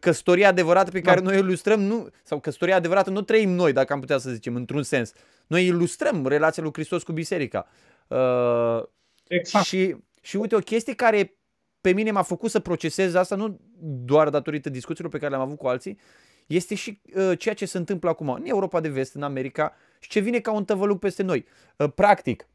[0.00, 1.30] Căsătoria adevărată pe care da.
[1.30, 4.54] noi o ilustrăm, nu, sau căsătoria adevărată nu trăim noi, dacă am putea să zicem,
[4.54, 5.12] într-un sens.
[5.46, 7.68] Noi ilustrăm relația lui Hristos cu biserica.
[8.08, 8.82] Uh,
[9.28, 9.64] exact.
[9.64, 11.34] Și, și uite, o chestie care
[11.80, 15.58] pe mine m-a făcut să procesez asta, nu doar datorită discuțiilor pe care le-am avut
[15.58, 15.98] cu alții,
[16.46, 20.08] este și uh, ceea ce se întâmplă acum în Europa de Vest, în America și
[20.08, 21.46] ce vine ca un tăvăluc peste noi.
[21.76, 22.49] Uh, practic, uh,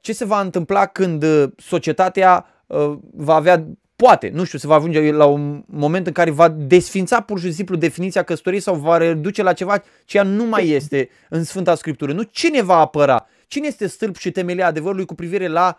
[0.00, 4.74] ce se va întâmpla când uh, societatea uh, va avea poate, nu știu, se va
[4.74, 8.96] ajunge la un moment în care va desfința pur și simplu definiția căsătoriei sau va
[8.96, 12.12] reduce la ceva ce nu mai este în Sfânta Scriptură.
[12.12, 13.26] Nu cine va apăra?
[13.46, 15.78] Cine este stâlp și temelia adevărului cu privire la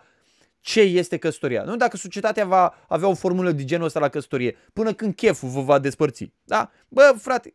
[0.60, 1.62] ce este căsătoria?
[1.62, 5.48] Nu dacă societatea va avea o formulă de genul ăsta la căsătorie, până când cheful
[5.48, 6.32] vă va despărți.
[6.44, 6.70] Da?
[6.88, 7.54] Bă, frate,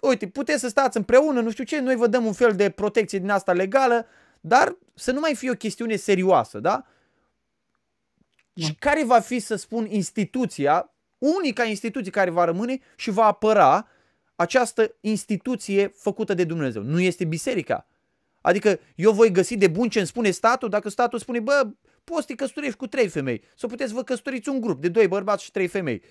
[0.00, 3.18] uite, puteți să stați împreună, nu știu ce, noi vă dăm un fel de protecție
[3.18, 4.06] din asta legală,
[4.44, 6.86] dar să nu mai fie o chestiune serioasă, da?
[8.52, 8.66] Da.
[8.66, 13.88] Și care va fi, să spun, instituția, unica instituție care va rămâne și va apăra
[14.36, 16.82] această instituție făcută de Dumnezeu.
[16.82, 17.86] Nu este biserica.
[18.40, 21.68] Adică eu voi găsi de bun ce îmi spune statul dacă statul spune, bă,
[22.04, 25.08] poți să te căsătorești cu trei femei sau puteți vă căsătoriți un grup de doi
[25.08, 26.02] bărbați și trei femei.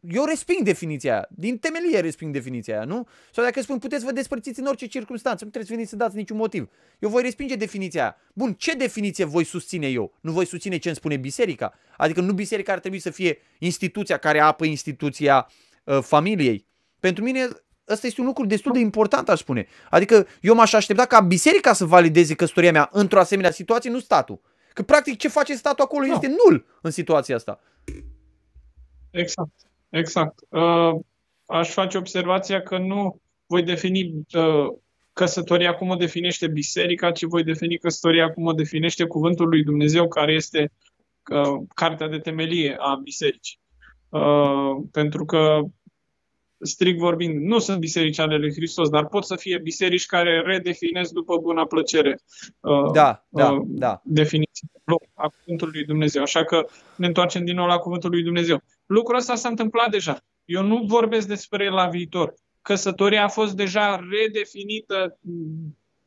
[0.00, 1.26] Eu resping definiția aia.
[1.30, 3.06] Din temelie resping definiția aia, nu?
[3.32, 6.16] Sau dacă spun puteți vă despărțiți în orice circunstanță, nu trebuie să veniți să dați
[6.16, 6.68] niciun motiv.
[6.98, 8.16] Eu voi respinge definiția aia.
[8.34, 10.12] Bun, ce definiție voi susține eu?
[10.20, 11.74] Nu voi susține ce îmi spune biserica?
[11.96, 15.50] Adică nu biserica ar trebui să fie instituția care apă instituția
[15.84, 16.66] uh, familiei.
[17.00, 17.48] Pentru mine
[17.88, 19.66] ăsta este un lucru destul de important, aș spune.
[19.90, 24.40] Adică eu m-aș aștepta ca biserica să valideze căsătoria mea într-o asemenea situație, nu statul.
[24.72, 26.12] Că practic ce face statul acolo no.
[26.12, 27.60] este nul în situația asta.
[29.14, 29.50] Exact,
[29.88, 30.38] exact.
[30.48, 31.00] Uh,
[31.46, 34.66] aș face observația că nu voi defini uh,
[35.12, 40.08] căsătoria cum o definește biserica, ci voi defini căsătoria cum o definește cuvântul lui Dumnezeu,
[40.08, 40.72] care este
[41.30, 43.58] uh, cartea de temelie a bisericii.
[44.08, 45.60] Uh, pentru că
[46.58, 51.12] strict vorbind, nu sunt biserici ale lui Hristos, dar pot să fie biserici care redefinesc
[51.12, 52.18] după buna plăcere
[52.60, 54.00] uh, da, da, uh, da.
[54.04, 54.68] definiția
[55.14, 56.22] a cuvântului lui Dumnezeu.
[56.22, 58.62] Așa că ne întoarcem din nou la cuvântul lui Dumnezeu.
[58.86, 60.18] Lucrul ăsta s-a întâmplat deja.
[60.44, 62.34] Eu nu vorbesc despre el la viitor.
[62.62, 65.18] Căsătoria a fost deja redefinită,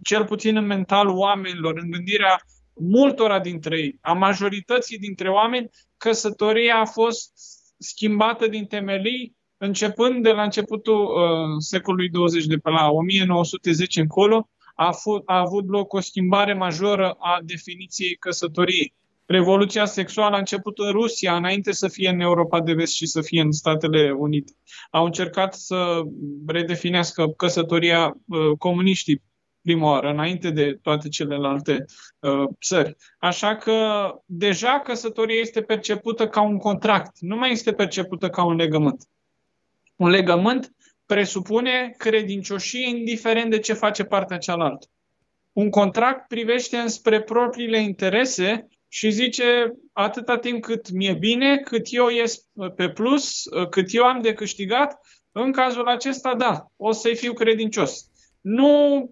[0.03, 2.41] cel puțin în mentalul oamenilor, în gândirea
[2.73, 7.31] multora dintre ei, a majorității dintre oameni, căsătoria a fost
[7.77, 14.49] schimbată din temelii începând de la începutul uh, secolului 20, de pe la 1910 încolo,
[14.75, 18.93] a, f- a avut loc o schimbare majoră a definiției căsătoriei.
[19.27, 23.21] Revoluția sexuală a început în Rusia, înainte să fie în Europa de Vest și să
[23.21, 24.53] fie în Statele Unite.
[24.91, 26.01] Au încercat să
[26.47, 29.21] redefinească căsătoria uh, comuniștii
[29.61, 31.85] prima oară, înainte de toate celelalte
[32.19, 32.95] uh, țări.
[33.19, 38.55] Așa că deja căsătoria este percepută ca un contract, nu mai este percepută ca un
[38.55, 39.03] legământ.
[39.95, 44.87] Un legământ presupune credincioșie indiferent de ce face partea cealaltă.
[45.51, 52.07] Un contract privește înspre propriile interese și zice atâta timp cât mi-e bine, cât eu
[52.07, 52.37] ies
[52.75, 54.99] pe plus, cât eu am de câștigat,
[55.31, 58.05] în cazul acesta, da, o să-i fiu credincios.
[58.41, 59.03] Nu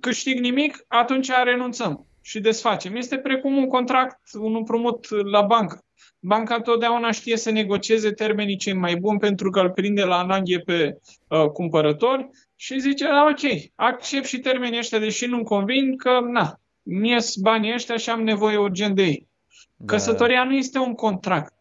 [0.00, 2.96] câștig nimic, atunci renunțăm și desfacem.
[2.96, 5.84] Este precum un contract, un împrumut la bancă
[6.20, 10.58] banca totdeauna știe să negocieze termenii cei mai buni pentru că îl prinde la ananghe
[10.58, 16.20] pe uh, cumpărători și zice, da, ok, accept și termenii ăștia, deși nu-mi convin că,
[16.20, 19.32] na, mie banii ăștia și am nevoie urgent de ei.
[19.76, 19.92] Da.
[19.92, 21.52] Căsătoria nu este un contract.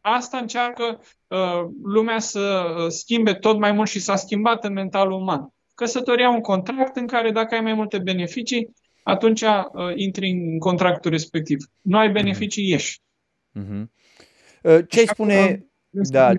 [0.00, 5.20] Asta încearcă uh, lumea să uh, schimbe tot mai mult și s-a schimbat în mentalul
[5.20, 5.52] uman.
[5.74, 9.58] Căsătoria e un contract în care dacă ai mai multe beneficii, atunci uh,
[9.94, 11.58] intri în contractul respectiv.
[11.82, 13.00] Nu ai beneficii, ieși.
[13.58, 13.84] Mm-hmm.
[14.62, 16.32] Uh, ce spune, da,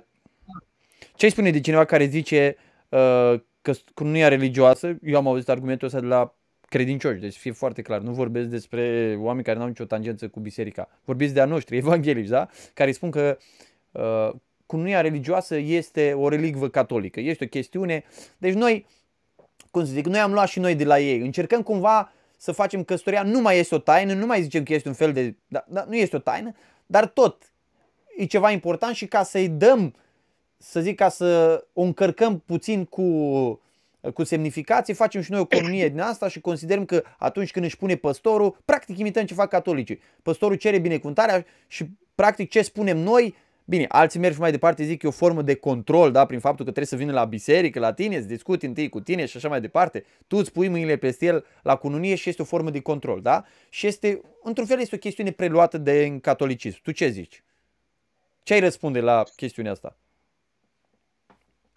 [1.15, 2.55] ce spune de cineva care zice
[2.89, 6.35] uh, că cununia religioasă, eu am auzit argumentul ăsta de la
[6.71, 10.39] credincioși, deci fie foarte clar, nu vorbesc despre oameni care nu au nicio tangență cu
[10.39, 12.49] biserica, vorbesc de a noștri, evanghelici, da?
[12.73, 13.37] care spun că
[13.91, 14.29] uh,
[14.65, 18.03] cununia religioasă este o relicvă catolică, este o chestiune,
[18.37, 18.85] deci noi,
[19.71, 22.83] cum să zic, noi am luat și noi de la ei, încercăm cumva să facem
[22.83, 25.65] căsătoria, nu mai este o taină, nu mai zicem că este un fel de, da,
[25.67, 26.55] da, nu este o taină,
[26.85, 27.53] dar tot.
[28.17, 29.95] E ceva important și ca să-i dăm,
[30.57, 33.01] să zic, ca să o încărcăm puțin cu,
[34.13, 37.77] cu semnificație, facem și noi o comunie din asta și considerăm că atunci când își
[37.77, 40.01] pune păstorul, practic imităm ce fac catolicii.
[40.21, 43.35] Păstorul cere binecuvântarea și practic ce spunem noi,
[43.65, 46.65] Bine, alții merg și mai departe, zic, e o formă de control, da, prin faptul
[46.65, 49.47] că trebuie să vină la biserică, la tine, să discuti întâi cu tine și așa
[49.47, 50.05] mai departe.
[50.27, 53.45] Tu îți pui mâinile peste el la cununie și este o formă de control, da?
[53.69, 56.79] Și este, într-un fel, este o chestiune preluată de în catolicism.
[56.83, 57.43] Tu ce zici?
[58.43, 59.97] Ce ai răspunde la chestiunea asta?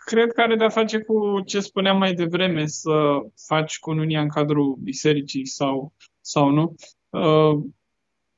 [0.04, 4.76] Cred că are de-a face cu ce spuneam mai devreme, să faci cununia în cadrul
[4.82, 6.74] bisericii sau, sau nu.
[7.10, 7.64] Uh,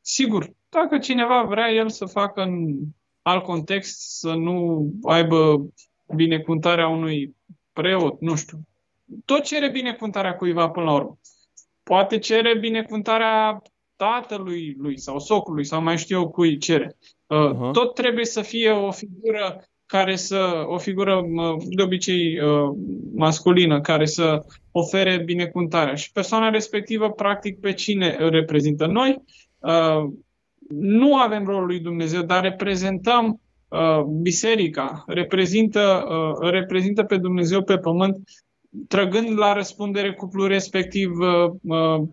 [0.00, 2.76] sigur, dacă cineva vrea el să facă în
[3.22, 5.66] alt context, să nu aibă
[6.14, 7.36] binecuvântarea unui
[7.72, 8.58] preot, nu știu.
[9.24, 11.18] Tot cere binecuvântarea cuiva până la urmă.
[11.82, 13.62] Poate cere binecuvântarea
[13.96, 16.96] tatălui lui sau socului sau mai știu eu cui cere.
[16.96, 17.72] Uh-huh.
[17.72, 21.22] Tot trebuie să fie o figură care să, o figură
[21.68, 22.76] de obicei uh,
[23.14, 25.94] masculină, care să ofere binecuvântarea.
[25.94, 28.86] Și persoana respectivă, practic, pe cine reprezintă?
[28.86, 29.22] Noi
[29.58, 30.10] uh,
[30.78, 36.04] nu avem rolul lui Dumnezeu, dar reprezentăm uh, biserica, reprezintă,
[36.40, 38.16] reprezintă pe Dumnezeu pe pământ
[38.88, 42.08] trăgând la răspundere cuplul respectiv, uh, uh, uh,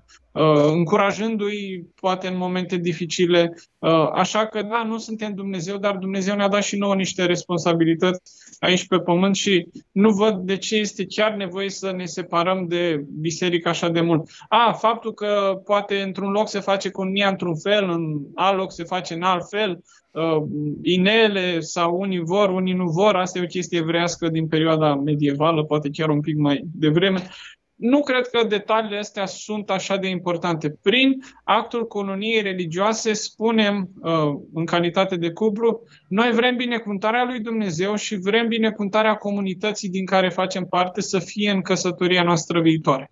[0.71, 3.53] încurajându-i poate în momente dificile.
[3.79, 8.21] Uh, așa că, da, nu suntem Dumnezeu, dar Dumnezeu ne-a dat și nouă niște responsabilități
[8.59, 13.05] aici pe pământ și nu văd de ce este chiar nevoie să ne separăm de
[13.19, 14.29] biserică așa de mult.
[14.47, 18.83] A, faptul că poate într-un loc se face cunia într-un fel, în alt loc se
[18.83, 20.43] face în alt fel, uh,
[20.81, 25.63] inele sau unii vor, unii nu vor, asta e o chestie evrească din perioada medievală,
[25.63, 27.29] poate chiar un pic mai devreme.
[27.75, 30.69] Nu cred că detaliile astea sunt așa de importante.
[30.81, 37.95] Prin actul coloniei religioase spunem, uh, în calitate de cuplu, noi vrem binecuvântarea lui Dumnezeu
[37.95, 43.12] și vrem binecuvântarea comunității din care facem parte să fie în căsătoria noastră viitoare.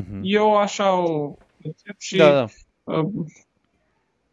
[0.00, 0.20] Uh-huh.
[0.22, 1.34] Eu așa o
[1.98, 2.46] și da, da.
[2.84, 3.08] Uh,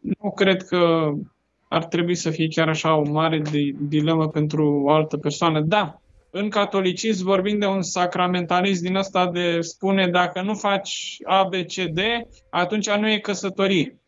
[0.00, 1.12] nu cred că
[1.68, 3.42] ar trebui să fie chiar așa o mare
[3.78, 5.60] dilemă pentru o altă persoană.
[5.60, 6.00] Da,
[6.36, 11.54] în catolicism vorbim de un sacramentalism din ăsta de spune dacă nu faci A, B,
[11.54, 11.98] C, D,
[12.50, 13.98] atunci nu e căsătorie.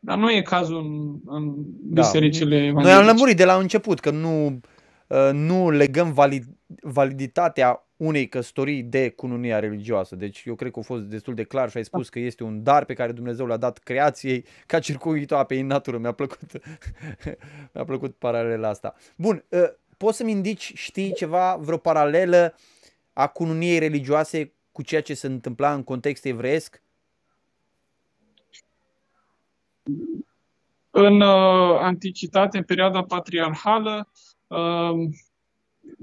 [0.00, 2.00] Dar nu e cazul în, în da.
[2.00, 4.46] bisericile Noi am lămurit de la început că nu,
[5.06, 6.44] uh, nu legăm valid,
[6.82, 10.16] validitatea unei căsătorii de cununia religioasă.
[10.16, 12.62] Deci eu cred că a fost destul de clar și ai spus că este un
[12.62, 15.98] dar pe care Dumnezeu l-a dat creației ca circuitul apei în natură.
[15.98, 16.40] Mi-a plăcut,
[17.72, 18.94] mi-a plăcut paralela asta.
[19.16, 19.60] Bun, uh,
[19.96, 22.54] poți să-mi indici, știi ceva, vreo paralelă
[23.12, 26.82] a cununiei religioase cu ceea ce se întâmpla în context evreiesc?
[30.90, 34.08] În uh, antichitate, în perioada patriarhală,
[34.46, 35.08] uh,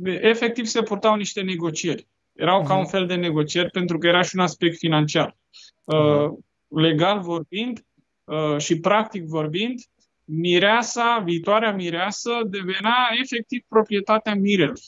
[0.03, 2.07] efectiv se purtau niște negocieri.
[2.33, 2.67] Erau uh-huh.
[2.67, 2.89] ca un mhm.
[2.89, 5.35] fel de negocieri pentru că era și un aspect financiar.
[5.83, 6.29] Uh, uh-huh.
[6.67, 7.85] Legal vorbind
[8.23, 9.81] uh, și practic vorbind,
[10.25, 14.81] mireasa, viitoarea mireasă, devenea efectiv proprietatea mirelui.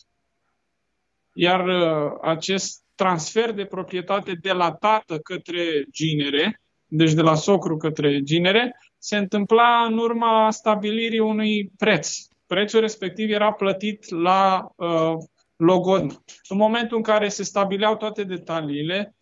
[1.33, 7.77] Iar uh, acest transfer de proprietate de la tată către ginere, deci de la socru
[7.77, 12.17] către ginere, se întâmpla în urma stabilirii unui preț.
[12.47, 15.13] Prețul respectiv era plătit la uh,
[15.55, 16.07] logon.
[16.49, 19.15] În momentul în care se stabileau toate detaliile,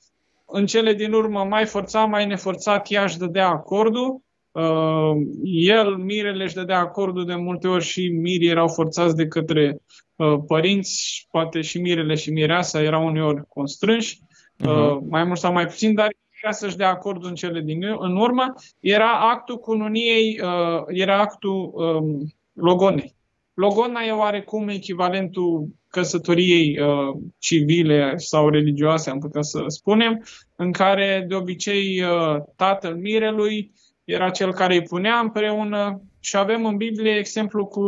[0.46, 4.22] în cele din urmă, mai forțat, mai neforțat, ea își dădea acordul
[4.52, 5.12] Uh,
[5.44, 9.78] el, mirele, își dădea acordul de multe ori și mirii erau forțați de către
[10.16, 14.20] uh, părinți, poate și mirele și mireasa erau uneori constrânși,
[14.60, 15.08] uh-huh.
[15.10, 16.08] mai mult sau mai puțin, dar
[16.44, 21.72] era să-și dea acordul în cele din în urmă, era actul cununiei, uh, era actul
[21.74, 23.16] um, logonei.
[23.54, 30.24] Logona e oarecum echivalentul căsătoriei uh, civile sau religioase, am putea să spunem,
[30.56, 33.72] în care de obicei uh, tatăl mirelui
[34.12, 37.82] era cel care îi punea împreună și avem în Biblie exemplu cu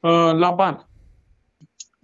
[0.00, 0.86] uh, Laban.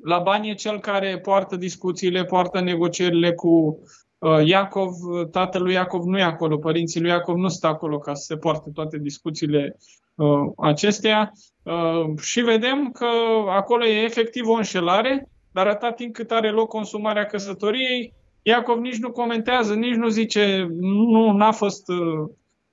[0.04, 3.78] Laban e cel care poartă discuțiile, poartă negocierile cu
[4.18, 4.92] uh, Iacov.
[5.30, 8.36] Tatăl lui Iacov nu e acolo, părinții lui Iacov nu stă acolo ca să se
[8.36, 9.76] poarte toate discuțiile
[10.14, 11.32] uh, acestea.
[11.62, 13.06] Uh, și vedem că
[13.48, 18.98] acolo e efectiv o înșelare, dar atât timp cât are loc consumarea căsătoriei, Iacov nici
[18.98, 22.30] nu comentează, nici nu zice, nu n-a fost uh,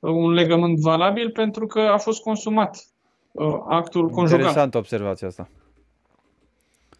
[0.09, 2.85] un legământ valabil pentru că a fost consumat
[3.31, 4.39] uh, actul conjugal.
[4.39, 5.49] Interesantă observația asta.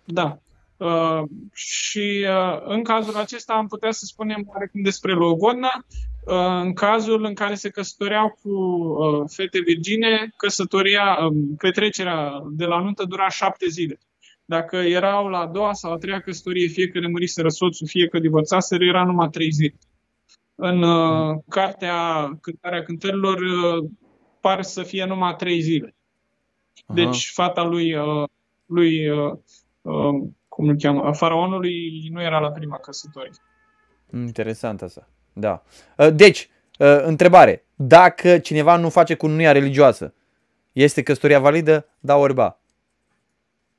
[0.03, 0.37] Da.
[0.77, 1.21] Uh,
[1.53, 5.85] și uh, în cazul acesta am putea să spunem oarecum despre Logona,
[6.25, 12.65] uh, în cazul în care se căsătoreau cu uh, fete virgine, căsătoria, uh, petrecerea de
[12.65, 13.99] la nuntă dura șapte zile.
[14.45, 18.19] Dacă erau la a doua sau a treia căsătorie, fie că muriseră soțul, fie că
[18.19, 19.75] divorțaseră, era numai trei zile.
[20.55, 23.89] În uh, cartea Cântarea Cântărilor uh,
[24.39, 25.95] par să fie numai trei zile.
[26.87, 27.95] Deci fata lui,
[28.65, 29.07] lui
[30.47, 33.31] cum îl cheamă, faraonului nu era la prima căsătorie.
[34.13, 35.09] Interesant asta.
[35.33, 35.63] Da.
[36.13, 36.49] Deci,
[37.03, 37.65] întrebare.
[37.75, 40.13] Dacă cineva nu face cununia religioasă,
[40.71, 41.87] este căsătoria validă?
[41.99, 42.59] Da ori ba?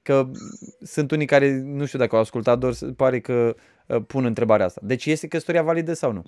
[0.02, 0.30] Că
[0.82, 3.54] sunt unii care, nu știu dacă au ascultat, doar pare că
[4.06, 4.80] pun întrebarea asta.
[4.84, 6.22] Deci este căsătoria validă sau nu?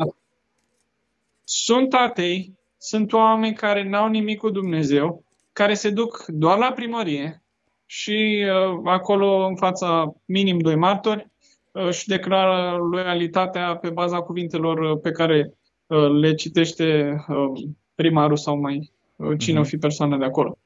[1.51, 7.43] Sunt atei, sunt oameni care n-au nimic cu Dumnezeu, care se duc doar la primărie
[7.87, 11.31] și uh, acolo în fața minim doi martori
[11.73, 15.55] uh, și declară loialitatea pe baza cuvintelor uh, pe care
[15.87, 19.63] uh, le citește uh, primarul sau mai uh, cine uh-huh.
[19.63, 20.59] o fi persoana de acolo.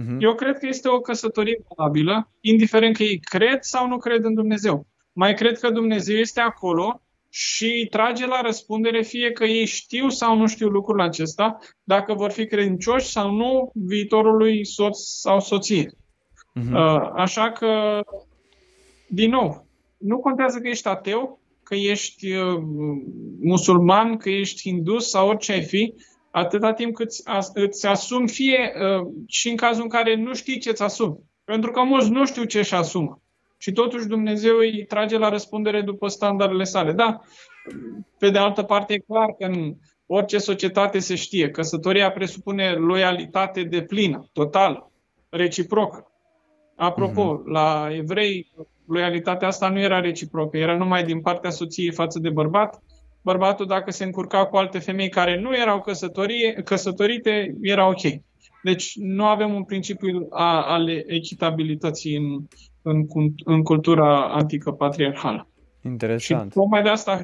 [0.00, 0.18] Uh-huh.
[0.18, 4.34] Eu cred că este o căsătorie valabilă, indiferent că ei cred sau nu cred în
[4.34, 4.86] Dumnezeu.
[5.12, 10.36] Mai cred că Dumnezeu este acolo și trage la răspundere fie că ei știu sau
[10.36, 15.90] nu știu lucrul acesta, dacă vor fi credincioși sau nu viitorului soț sau soție.
[15.90, 17.12] Uh-huh.
[17.14, 18.00] Așa că,
[19.08, 19.66] din nou,
[19.98, 22.62] nu contează că ești ateu, că ești uh,
[23.40, 25.94] musulman, că ești hindus sau orice ai fi,
[26.30, 27.08] atâta timp cât
[27.54, 31.18] îți asumi fie uh, și în cazul în care nu știi ce-ți asumi.
[31.44, 33.22] Pentru că mulți nu știu ce-și asumă.
[33.58, 36.92] Și totuși Dumnezeu îi trage la răspundere după standardele sale.
[36.92, 37.20] Da,
[38.18, 39.74] pe de altă parte e clar că în
[40.06, 44.90] orice societate se știe, căsătoria presupune loialitate de plină, totală,
[45.28, 46.12] reciprocă.
[46.76, 47.44] Apropo, mm-hmm.
[47.44, 48.52] la evrei,
[48.86, 52.82] loialitatea asta nu era reciprocă, era numai din partea soției față de bărbat.
[53.22, 55.84] Bărbatul, dacă se încurca cu alte femei care nu erau
[56.64, 58.00] căsătorite, era ok.
[58.62, 62.46] Deci nu avem un principiu a, al echitabilității în,
[62.88, 63.06] în,
[63.44, 65.48] în cultura antică patriarhală.
[65.84, 66.52] Interesant.
[66.52, 67.20] Și tocmai de asta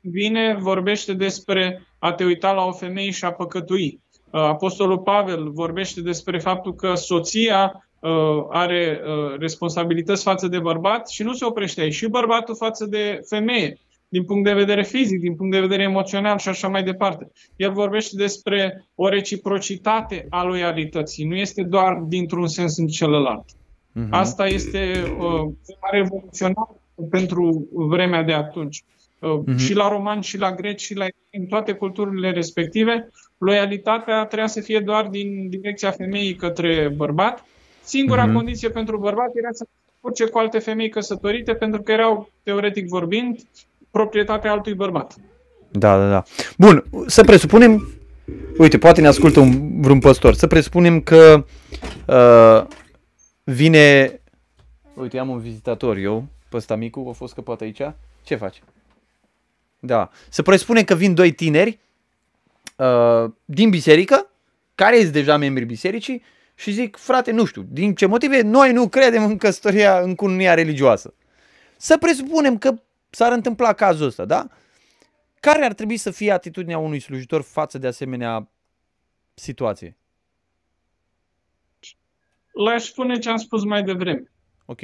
[0.00, 4.00] vine, vorbește despre a te uita la o femeie și a păcătui.
[4.30, 8.10] Apostolul Pavel vorbește despre faptul că soția uh,
[8.50, 11.94] are uh, responsabilități față de bărbat și nu se oprește aici.
[11.94, 13.78] Și bărbatul față de femeie,
[14.08, 17.30] din punct de vedere fizic, din punct de vedere emoțional și așa mai departe.
[17.56, 21.24] El vorbește despre o reciprocitate a loialității.
[21.24, 23.44] Nu este doar dintr-un sens în celălalt.
[23.98, 24.10] Uh-huh.
[24.10, 25.52] Asta este uh,
[25.90, 26.68] revoluționar
[27.10, 28.84] pentru vremea de atunci.
[29.18, 29.56] Uh, uh-huh.
[29.56, 34.60] Și la romani, și la greci, și la în toate culturile respective, loialitatea trebuia să
[34.60, 37.44] fie doar din direcția femeii către bărbat
[37.88, 38.32] Singura uh-huh.
[38.32, 39.66] condiție pentru bărbat era să
[40.00, 43.38] urce cu alte femei căsătorite pentru că erau, teoretic vorbind,
[43.90, 45.14] proprietatea altui bărbat.
[45.70, 46.22] Da, da, da.
[46.58, 47.88] Bun, să presupunem,
[48.58, 51.44] uite, poate ne ascultă un, vreun păstor, să presupunem că
[52.06, 52.76] uh,
[53.52, 54.20] vine,
[54.94, 57.82] uite, am un vizitator eu, pe ăsta micu, a fost scăpat aici,
[58.22, 58.62] ce faci?
[59.78, 61.78] Da, să presupunem că vin doi tineri
[62.76, 64.30] uh, din biserică,
[64.74, 66.22] care sunt deja membri bisericii
[66.54, 70.54] și zic, frate, nu știu, din ce motive noi nu credem în căsătoria, în cununia
[70.54, 71.14] religioasă.
[71.76, 72.74] Să presupunem că
[73.10, 74.48] s-ar întâmpla cazul ăsta, da?
[75.40, 78.48] Care ar trebui să fie atitudinea unui slujitor față de asemenea
[79.34, 79.97] situație?
[82.64, 84.30] Le-aș spune ce am spus mai devreme.
[84.64, 84.80] Ok.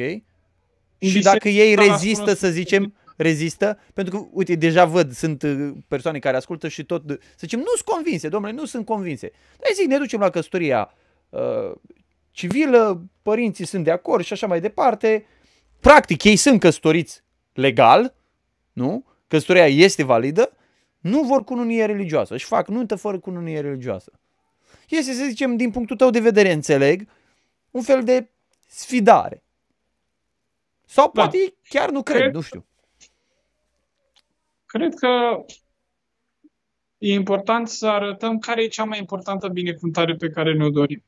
[0.99, 6.19] Și dacă ei rezistă, să zicem, rezistă, pentru că, uite, deja văd, sunt uh, persoane
[6.19, 9.31] care ascultă și tot, să zicem, nu sunt convinse, domnule, nu sunt convinse.
[9.59, 10.95] Dar zic, ne ducem la căsătoria
[11.35, 11.73] Uh,
[12.31, 15.27] civilă, părinții sunt de acord și așa mai departe.
[15.81, 17.23] Practic, ei sunt căsătoriți
[17.53, 18.15] legal,
[18.73, 19.05] nu?
[19.27, 20.57] Căsătoria este validă,
[20.99, 22.35] nu vor cununie religioasă.
[22.35, 24.13] Își fac nuntă fără cununie religioasă.
[24.89, 27.09] Este, să zicem, din punctul tău de vedere, înțeleg,
[27.75, 28.31] un fel de
[28.69, 29.43] sfidare.
[30.85, 31.21] Sau da.
[31.21, 31.55] poate da.
[31.69, 32.67] chiar nu cred, cred, nu știu.
[34.67, 35.45] Cred că
[36.99, 41.05] e important să arătăm care e cea mai importantă binecuvântare pe care ne-o dorim.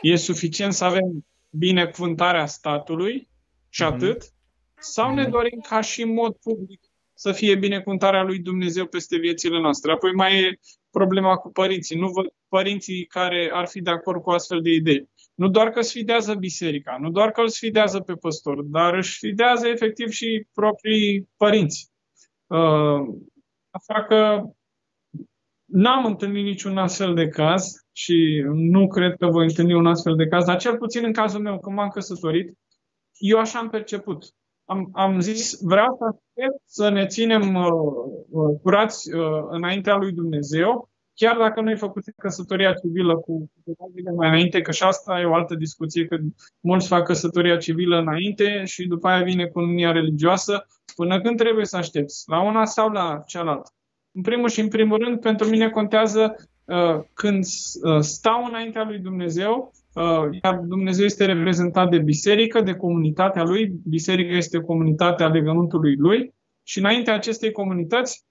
[0.00, 3.28] E suficient să avem binecuvântarea statului
[3.68, 3.92] și mhm.
[3.92, 4.32] atât?
[4.78, 5.30] Sau ne mhm.
[5.30, 6.80] dorim ca și în mod public
[7.14, 9.92] să fie binecuvântarea lui Dumnezeu peste viețile noastre?
[9.92, 10.58] Apoi mai e
[10.90, 11.98] problema cu părinții.
[11.98, 15.08] Nu văd părinții care ar fi de acord cu astfel de idei.
[15.34, 19.68] Nu doar că sfidează biserica, nu doar că îl sfidează pe păstor, dar își sfidează
[19.68, 21.90] efectiv și proprii părinți.
[22.46, 23.00] Uh,
[23.70, 24.42] așa că
[25.72, 30.26] N-am întâlnit niciun astfel de caz și nu cred că voi întâlni un astfel de
[30.26, 32.58] caz, dar cel puțin în cazul meu, când m-am căsătorit,
[33.18, 34.24] eu așa am perceput.
[34.64, 36.16] Am, am zis, vreau să,
[36.64, 37.66] să ne ținem uh,
[38.30, 43.84] uh, curați uh, înaintea lui Dumnezeu, chiar dacă noi făcut căsătoria civilă cu câteva
[44.16, 46.16] mai înainte, că și asta e o altă discuție, că
[46.60, 51.64] mulți fac căsătoria civilă înainte și după aia vine cu unia religioasă, până când trebuie
[51.64, 53.70] să aștepți, la una sau la cealaltă.
[54.12, 56.34] În primul și în primul rând, pentru mine contează
[56.64, 59.72] uh, când uh, stau înaintea lui Dumnezeu
[60.42, 66.78] iar Dumnezeu este reprezentat de biserică, de comunitatea lui, biserica este comunitatea legământului lui și
[66.78, 68.24] înaintea acestei comunități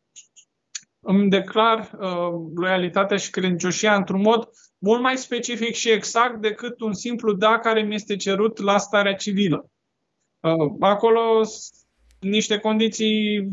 [1.04, 6.94] îmi declar uh, loialitatea și credincioșia într-un mod mult mai specific și exact decât un
[6.94, 9.70] simplu da care mi este cerut la starea civilă.
[10.40, 11.42] Uh, acolo
[12.20, 13.50] niște condiții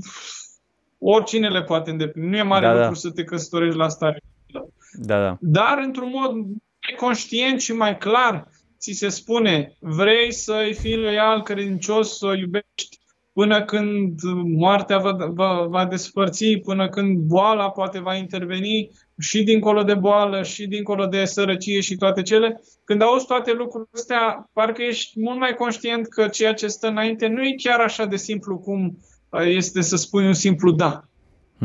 [0.99, 2.29] oricine le poate îndeplini.
[2.29, 2.95] Nu e mare da, lucru da.
[2.95, 4.69] să te căsătorești la stare civilă.
[4.93, 5.37] Da, da.
[5.41, 11.43] Dar într-un mod mai conștient și mai clar ți se spune vrei să-i fii loial,
[11.43, 12.98] credincios, să o iubești
[13.39, 19.83] până când moartea va, va, va despărți, până când boala poate va interveni și dincolo
[19.83, 24.83] de boală, și dincolo de sărăcie și toate cele, când auzi toate lucrurile astea, parcă
[24.83, 28.59] ești mult mai conștient că ceea ce stă înainte nu e chiar așa de simplu
[28.59, 28.99] cum
[29.45, 31.05] este să spui un simplu da.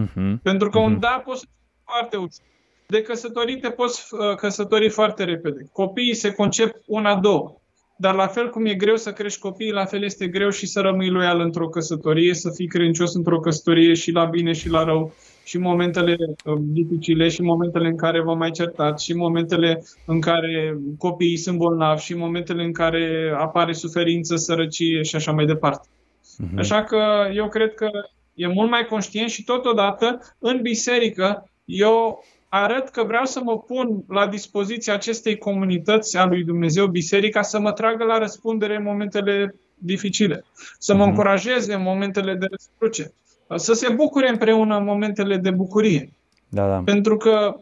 [0.01, 0.41] Uh-huh.
[0.43, 0.85] Pentru că uh-huh.
[0.85, 0.99] un mhm.
[0.99, 1.45] da poți să
[1.83, 2.45] foarte ușor.
[2.87, 5.69] De căsătorii te poți uh, căsători foarte repede.
[5.71, 7.61] Copiii se concep una, două.
[7.95, 10.79] Dar la fel cum e greu să crești copii, la fel este greu și să
[10.79, 15.13] rămâi loial într-o căsătorie, să fii credincios într-o căsătorie și la bine și la rău,
[15.43, 20.77] și momentele uh, dificile, și momentele în care vă mai certați, și momentele în care
[20.97, 25.87] copiii sunt bolnavi, și momentele în care apare suferință, sărăcie și așa mai departe.
[25.87, 26.57] Uh-huh.
[26.57, 27.89] Așa că eu cred că
[28.33, 32.23] e mult mai conștient și totodată în biserică eu
[32.55, 37.59] arăt că vreau să mă pun la dispoziția acestei comunități a lui Dumnezeu, biserica, să
[37.59, 40.45] mă tragă la răspundere în momentele dificile,
[40.77, 41.07] să mă uh-huh.
[41.07, 43.13] încurajeze în momentele de răscruce,
[43.55, 46.11] să se bucure împreună în momentele de bucurie.
[46.49, 46.81] Da, da.
[46.85, 47.59] Pentru că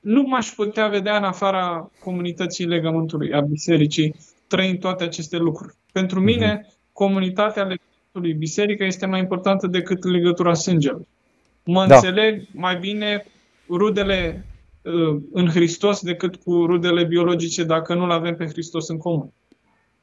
[0.00, 4.14] nu m-aș putea vedea în afara comunității legământului, a bisericii,
[4.46, 5.74] trăind toate aceste lucruri.
[5.92, 6.24] Pentru uh-huh.
[6.24, 11.08] mine, comunitatea legământului, biserica, este mai importantă decât legătura sângelui.
[11.64, 11.94] Mă da.
[11.94, 13.24] înțeleg mai bine
[13.68, 14.46] rudele
[14.82, 19.32] uh, în Hristos decât cu rudele biologice dacă nu-L avem pe Hristos în comun.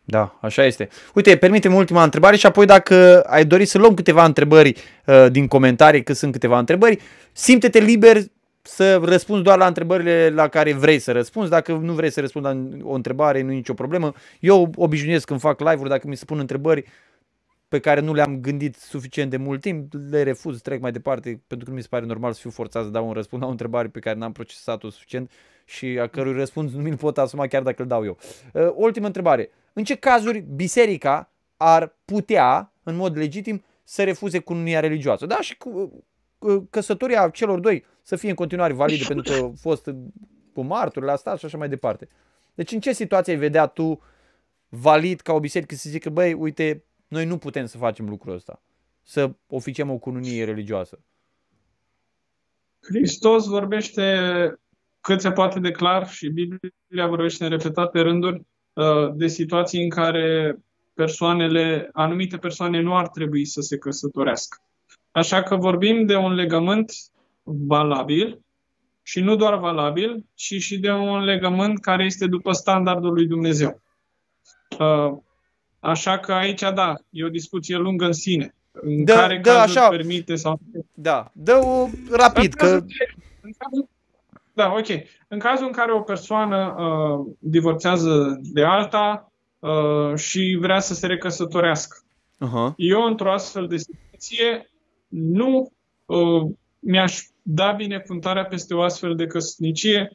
[0.05, 0.89] Da, așa este.
[1.13, 5.47] Uite, permite-mi ultima întrebare și apoi dacă ai dori să luăm câteva întrebări uh, din
[5.47, 6.99] comentarii, că sunt câteva întrebări,
[7.31, 8.17] simte-te liber
[8.61, 11.49] să răspunzi doar la întrebările la care vrei să răspunzi.
[11.49, 14.13] Dacă nu vrei să răspunzi la o întrebare, nu e nicio problemă.
[14.39, 16.85] Eu obișnuiesc când fac live-uri, dacă mi se pun întrebări,
[17.73, 21.65] pe care nu le-am gândit suficient de mult timp, le refuz, trec mai departe, pentru
[21.65, 23.51] că nu mi se pare normal să fiu forțat să dau un răspuns la o
[23.51, 25.31] întrebare pe care n-am procesat-o suficient
[25.65, 28.17] și a cărui răspuns nu mi-l pot asuma chiar dacă îl dau eu.
[28.53, 29.49] Uh, ultima întrebare.
[29.73, 35.25] În ce cazuri biserica ar putea, în mod legitim, să refuze cununia religioasă?
[35.25, 36.03] Da, și cu,
[36.39, 39.89] uh, căsătoria celor doi să fie în continuare validă pentru că a fost
[40.53, 42.07] cu marturi la stat și așa mai departe.
[42.53, 44.01] Deci în ce situație ai vedea tu
[44.69, 48.61] valid ca o biserică să zică, băi, uite, noi nu putem să facem lucrul ăsta,
[49.03, 50.99] să oficiem o cununie religioasă.
[52.81, 54.03] Hristos vorbește
[55.01, 59.89] cât se poate de clar și Biblia vorbește în repetate rânduri uh, de situații în
[59.89, 60.57] care
[60.93, 64.57] persoanele, anumite persoane nu ar trebui să se căsătorească.
[65.11, 66.91] Așa că vorbim de un legământ
[67.43, 68.39] valabil
[69.01, 73.81] și nu doar valabil, ci și de un legământ care este după standardul lui Dumnezeu.
[75.83, 78.55] Uh, Așa că aici, da, e o discuție lungă în sine.
[78.71, 80.59] În dă, care dă așa, permite sau...
[80.93, 82.65] Da, dă-o rapid, că...
[83.41, 83.89] În cazul,
[84.53, 84.87] da, ok.
[85.27, 91.07] În cazul în care o persoană uh, divorțează de alta uh, și vrea să se
[91.07, 91.97] recăsătorească,
[92.35, 92.73] uh-huh.
[92.75, 94.69] eu, într-o astfel de situație,
[95.07, 95.71] nu
[96.05, 100.11] uh, mi-aș da binecuvântarea peste o astfel de căsnicie,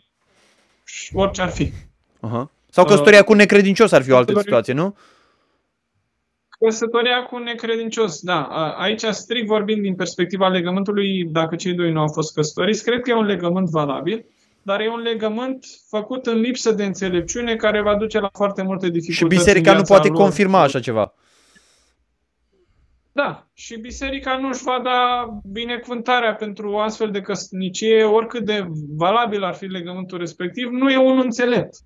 [1.12, 1.72] orice ar fi.
[1.72, 2.44] Uh-huh.
[2.70, 4.96] Sau căsătoria uh, cu necredincios ar fi o altă situație, nu?
[6.64, 8.42] Căsătoria cu un necredincios, da.
[8.78, 13.10] Aici, strict vorbind din perspectiva legământului, dacă cei doi nu au fost căsătoriți, cred că
[13.10, 14.24] e un legământ valabil,
[14.62, 18.88] dar e un legământ făcut în lipsă de înțelepciune care va duce la foarte multe
[18.88, 19.34] dificultăți.
[19.34, 20.16] Și biserica nu poate lor.
[20.16, 21.14] confirma așa ceva.
[23.12, 28.66] Da, și biserica nu își va da binecuvântarea pentru o astfel de căsnicie, oricât de
[28.96, 31.76] valabil ar fi legământul respectiv, nu e un înțelept.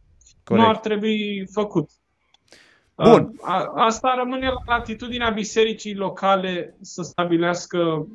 [0.44, 0.64] Corect.
[0.64, 1.90] Nu ar trebui făcut.
[2.96, 3.32] Bun.
[3.40, 8.06] A, asta rămâne la atitudinea bisericii locale să stabilească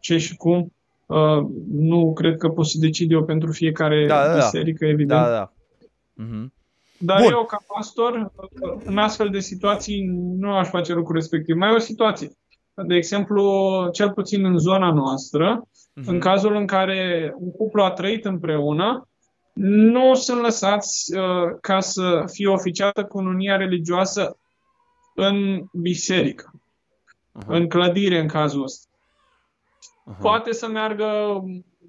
[0.00, 0.72] ce și cum.
[1.06, 5.20] Uh, nu cred că pot să decid eu pentru fiecare da, da, biserică, evident.
[5.20, 5.52] Da, da.
[6.24, 6.52] Uh-huh.
[6.98, 7.32] Dar Bun.
[7.32, 8.32] eu, ca pastor,
[8.84, 10.04] în astfel de situații
[10.38, 11.56] nu aș face lucrul respectiv.
[11.56, 12.30] Mai e o situație.
[12.86, 13.42] De exemplu,
[13.92, 16.04] cel puțin în zona noastră, uh-huh.
[16.06, 19.08] în cazul în care un cuplu a trăit împreună,
[19.54, 24.38] nu sunt lăsați uh, ca să fie oficiată cununia religioasă
[25.14, 27.46] în biserică, uh-huh.
[27.46, 28.88] în clădire în cazul ăsta.
[30.10, 30.20] Uh-huh.
[30.20, 31.40] Poate să meargă,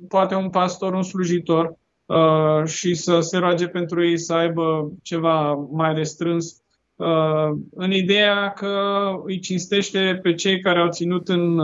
[0.08, 5.54] poate un pastor, un slujitor, uh, și să se roage pentru ei să aibă ceva
[5.54, 6.62] mai restrâns,
[6.96, 11.60] uh, în ideea că îi cinstește pe cei care au ținut în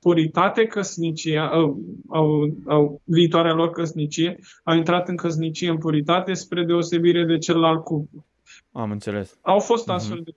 [0.00, 1.78] puritate căsnicia, au,
[2.08, 7.84] au, au, viitoarea lor căsnicie, au intrat în căsnicie în puritate spre deosebire de celălalt
[7.84, 8.24] cuplu.
[8.72, 9.38] Am înțeles.
[9.40, 10.24] Au fost astfel uh-huh.
[10.24, 10.34] de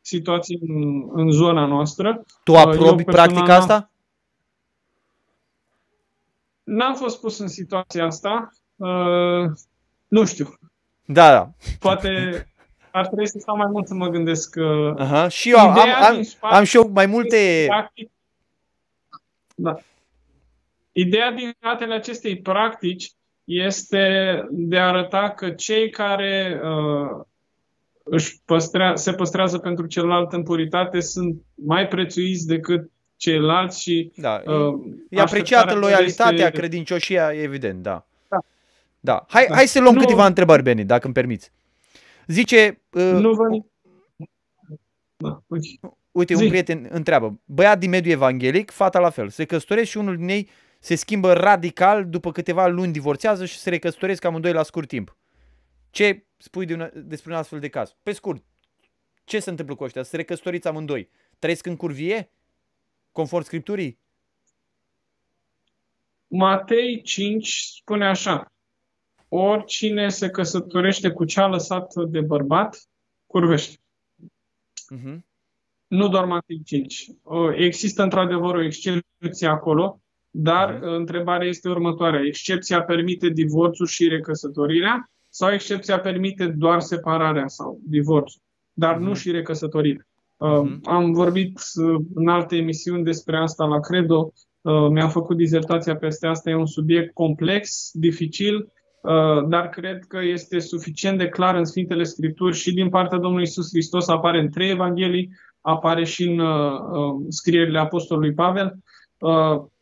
[0.00, 2.24] situații în, în zona noastră.
[2.44, 3.90] Tu aprobi practica asta?
[6.62, 8.48] N-am fost pus în situația asta.
[8.76, 9.50] Uh,
[10.08, 10.58] nu știu.
[11.04, 11.50] Da, da.
[11.78, 12.44] Poate
[12.92, 14.56] ar trebui să stau mai mult să mă gândesc.
[14.58, 15.28] Uh, Aha.
[15.28, 17.64] Și eu am, am, am și eu mai multe...
[17.66, 18.10] Practic,
[19.60, 19.74] da.
[20.92, 23.12] Ideea din spatele acestei practici
[23.44, 24.04] este
[24.50, 27.24] de a arăta că cei care uh,
[28.02, 34.42] își păstrea, se păstrează pentru celălalt în puritate sunt mai prețuiți decât ceilalți și da,
[34.46, 36.58] uh, e apreciată loialitatea, este...
[36.58, 38.06] credincioșia, evident, da.
[38.28, 38.38] Da.
[39.00, 39.24] da.
[39.28, 39.54] Hai, da.
[39.54, 41.52] hai să luăm nu, câteva întrebări, Beni, dacă îmi permiți.
[42.26, 42.80] Zice...
[42.90, 43.44] Uh, nu vă...
[45.16, 45.80] Da, okay.
[46.12, 46.42] Uite, Zi.
[46.42, 50.28] un prieten întreabă, băiat din mediul evanghelic, fata la fel, se căsătoresc și unul din
[50.28, 50.48] ei
[50.80, 55.16] se schimbă radical, după câteva luni divorțează și se recăsătoresc amândoi la scurt timp.
[55.90, 57.96] Ce spui de una, despre un astfel de caz?
[58.02, 58.44] Pe scurt,
[59.24, 60.02] ce se întâmplă cu ăștia?
[60.02, 61.10] Se recăsătoriți amândoi.
[61.38, 62.32] Trăiesc în curvie?
[63.12, 63.98] Conform Scripturii?
[66.26, 68.52] Matei 5 spune așa.
[69.28, 72.88] Oricine se căsătorește cu cea lăsată de bărbat,
[73.26, 73.76] curvește.
[74.96, 75.18] Uh-huh.
[75.90, 77.06] Nu doar Matei 5.
[77.56, 80.96] Există într-adevăr o excepție acolo, dar uh-huh.
[80.96, 82.20] întrebarea este următoarea.
[82.24, 88.40] Excepția permite divorțul și recăsătorirea sau excepția permite doar separarea sau divorțul,
[88.72, 89.00] dar uh-huh.
[89.00, 90.06] nu și recăsătorirea?
[90.06, 90.80] Uh-huh.
[90.82, 96.26] Am vorbit uh, în alte emisiuni despre asta la Credo, uh, mi-am făcut dizertația peste
[96.26, 98.72] asta, e un subiect complex, dificil,
[99.02, 103.46] uh, dar cred că este suficient de clar în Sfintele Scripturi și din partea Domnului
[103.46, 105.30] Isus Hristos apare în trei evanghelii,
[105.60, 106.42] apare și în
[107.30, 108.76] scrierile Apostolului Pavel.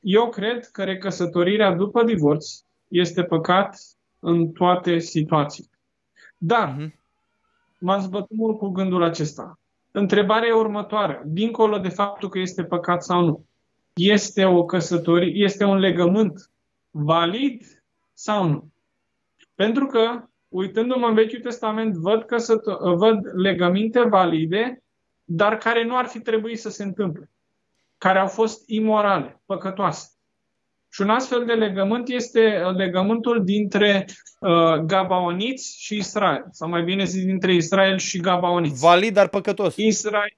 [0.00, 3.78] Eu cred că recăsătorirea după divorț este păcat
[4.18, 5.70] în toate situațiile.
[6.38, 6.90] Dar uh-huh.
[7.78, 9.58] m-am zbătut mult cu gândul acesta.
[9.90, 11.22] Întrebarea e următoare.
[11.26, 13.44] Dincolo de faptul că este păcat sau nu,
[13.94, 16.50] este o căsătorie, este un legământ
[16.90, 18.70] valid sau nu?
[19.54, 24.82] Pentru că, uitându-mă în Vechiul Testament, văd, căsăto- văd legăminte valide,
[25.30, 27.30] dar care nu ar fi trebuit să se întâmple,
[27.98, 30.08] care au fost imorale, păcătoase.
[30.92, 34.06] Și un astfel de legământ este uh, legământul dintre
[34.40, 36.44] uh, Gabaoniți și Israel.
[36.50, 38.80] Sau mai bine zis, dintre Israel și Gabaoniți.
[38.80, 39.76] Valid, dar păcătos.
[39.76, 40.36] Israel.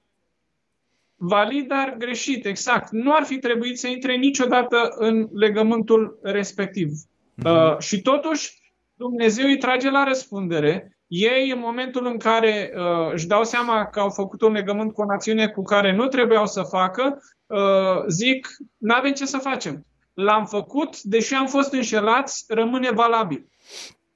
[1.15, 2.91] Valid, dar greșit, exact.
[2.91, 6.89] Nu ar fi trebuit să intre niciodată în legământul respectiv.
[6.89, 7.43] Uh-huh.
[7.43, 8.61] Uh, și totuși,
[8.95, 10.97] Dumnezeu îi trage la răspundere.
[11.13, 15.01] Ei, în momentul în care uh, își dau seama că au făcut un legământ cu
[15.01, 18.47] o națiune cu care nu trebuiau să facă, uh, zic,
[18.77, 23.45] nu avem ce să facem l-am făcut, deși am fost înșelați, rămâne valabil.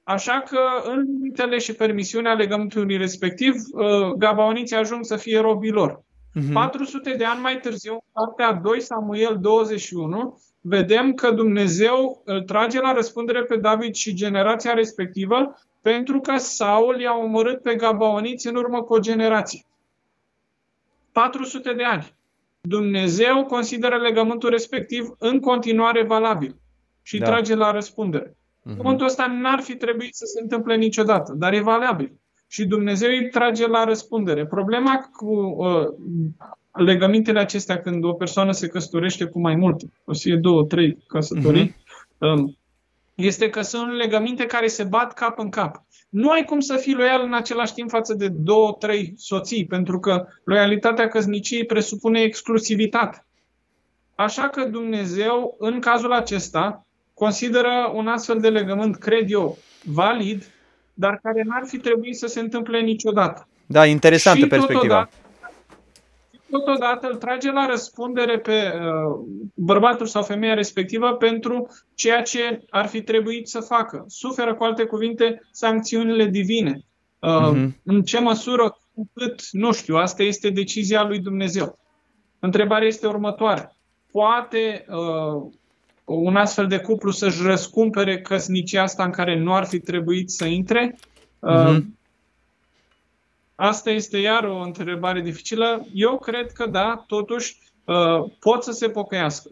[0.02, 6.00] Așa că, în limitele și permisiunea legământului respectiv, uh, gabaoniții ajung să fie robilor.
[6.00, 6.52] Uh-huh.
[6.52, 12.80] 400 de ani mai târziu, în partea 2 Samuel 21, vedem că Dumnezeu îl trage
[12.80, 15.54] la răspundere pe David și generația respectivă
[15.92, 19.64] pentru că Saul i-a omorât pe gabaoniți în urmă cu o generație.
[21.12, 22.14] 400 de ani.
[22.60, 26.56] Dumnezeu consideră legământul respectiv în continuare valabil
[27.02, 27.24] și da.
[27.24, 28.30] trage la răspundere.
[28.30, 28.62] Uh-huh.
[28.62, 32.12] Legământul ăsta n-ar fi trebuit să se întâmple niciodată, dar e valabil.
[32.48, 34.46] Și Dumnezeu îi trage la răspundere.
[34.46, 35.86] Problema cu uh,
[36.72, 40.98] legămintele acestea când o persoană se căsătorește cu mai multe, o să fie două, trei
[41.06, 42.18] căsătorii, uh-huh.
[42.18, 42.56] um,
[43.16, 45.84] este că sunt legăminte care se bat cap în cap.
[46.08, 49.98] Nu ai cum să fii loial în același timp față de două, trei soții, pentru
[49.98, 53.26] că loialitatea căsniciei presupune exclusivitate.
[54.14, 60.44] Așa că Dumnezeu, în cazul acesta, consideră un astfel de legământ, cred eu, valid,
[60.94, 63.48] dar care n-ar fi trebuit să se întâmple niciodată.
[63.66, 64.80] Da, interesantă și perspectiva.
[64.82, 65.10] Totodată,
[66.50, 72.86] totodată îl trage la răspundere pe uh, bărbatul sau femeia respectivă pentru ceea ce ar
[72.86, 74.04] fi trebuit să facă.
[74.08, 76.80] Suferă, cu alte cuvinte, sancțiunile divine.
[77.18, 77.68] Uh, uh-huh.
[77.84, 78.78] În ce măsură,
[79.12, 81.78] cât, nu știu, asta este decizia lui Dumnezeu.
[82.38, 83.76] Întrebarea este următoare.
[84.10, 85.50] Poate uh,
[86.04, 90.44] un astfel de cuplu să-și răscumpere căsnicia asta în care nu ar fi trebuit să
[90.44, 90.98] intre?
[91.38, 91.95] Uh, uh-huh.
[93.56, 95.86] Asta este iar o întrebare dificilă.
[95.92, 99.50] Eu cred că da, totuși uh, pot să se pocăiască.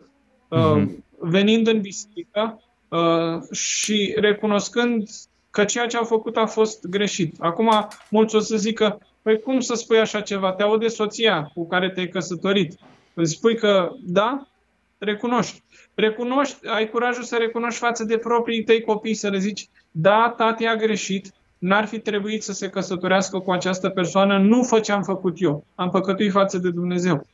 [0.48, 0.86] Uh, uh-huh.
[1.18, 5.08] Venind în biserică, uh, și recunoscând
[5.50, 7.36] că ceea ce au făcut a fost greșit.
[7.38, 10.52] Acum, mulți o să zică, păi cum să spui așa ceva?
[10.52, 12.78] Te aude soția cu care te-ai căsătorit.
[13.14, 14.46] Îți spui că da,
[14.98, 15.62] recunoști.
[15.94, 20.66] Recunoști, ai curajul să recunoști față de proprii tăi copii, să le zici, da, tati
[20.66, 21.32] a greșit,
[21.64, 25.64] n-ar fi trebuit să se căsătorească cu această persoană, nu fă ce am făcut eu,
[25.74, 27.26] am păcătuit față de Dumnezeu.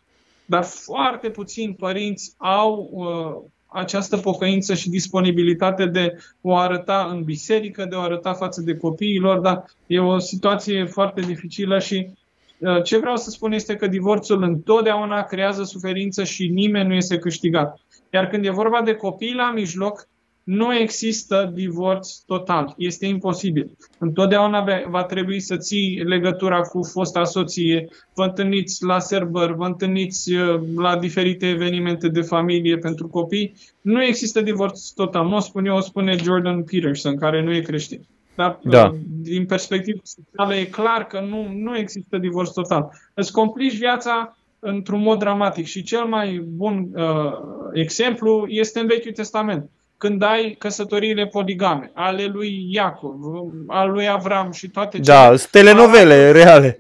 [0.45, 7.85] Dar foarte puțini părinți au uh, această pocăință și disponibilitate de o arăta în biserică,
[7.85, 12.11] de o arăta față de copiilor, dar e o situație foarte dificilă și
[12.59, 17.19] uh, ce vreau să spun este că divorțul întotdeauna creează suferință și nimeni nu este
[17.19, 17.81] câștigat.
[18.13, 20.09] Iar când e vorba de copii la mijloc,
[20.45, 22.75] nu există divorț total.
[22.77, 23.71] Este imposibil.
[23.99, 30.35] Întotdeauna va trebui să ții legătura cu fosta soție, vă întâlniți la serbări, vă întâlniți
[30.35, 33.55] uh, la diferite evenimente de familie pentru copii.
[33.81, 35.27] Nu există divorț total.
[35.27, 38.01] Nu o spun eu, o spune Jordan Peterson, care nu e creștin.
[38.35, 38.85] Dar da.
[38.85, 42.91] Uh, din perspectivă socială e clar că nu, nu există divorț total.
[43.15, 47.33] Îți complici viața într-un mod dramatic și cel mai bun uh,
[47.73, 49.71] exemplu este în Vechiul Testament
[50.01, 53.21] când ai căsătoriile poligame, ale lui Iacov,
[53.67, 56.79] al lui Avram și toate Da, telenovele arată, reale.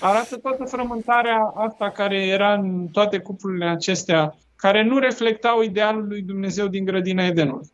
[0.00, 6.22] Arată toată frământarea asta care era în toate cuplurile acestea, care nu reflectau idealul lui
[6.22, 7.70] Dumnezeu din grădina Edenului.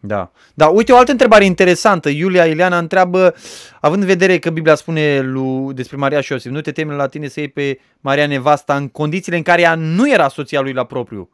[0.00, 0.30] Da.
[0.54, 2.08] Da, uite o altă întrebare interesantă.
[2.08, 3.34] Iulia Ileana întreabă,
[3.80, 7.06] având în vedere că Biblia spune lui, despre Maria și Iosif, nu te temi la
[7.06, 10.72] tine să iei pe Maria nevasta în condițiile în care ea nu era soția lui
[10.72, 11.30] la propriu.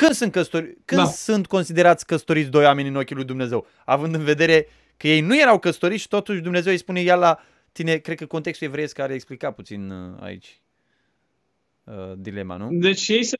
[0.00, 1.06] Când sunt, căsători, când da.
[1.06, 3.66] sunt considerați căsătoriți doi oameni în ochii lui Dumnezeu?
[3.84, 7.38] Având în vedere că ei nu erau căsătoriți și totuși Dumnezeu îi spune ea la
[7.72, 10.60] tine, cred că contextul evreiesc care explica puțin uh, aici
[11.84, 12.68] uh, dilema, nu?
[12.70, 13.36] Deci ei se,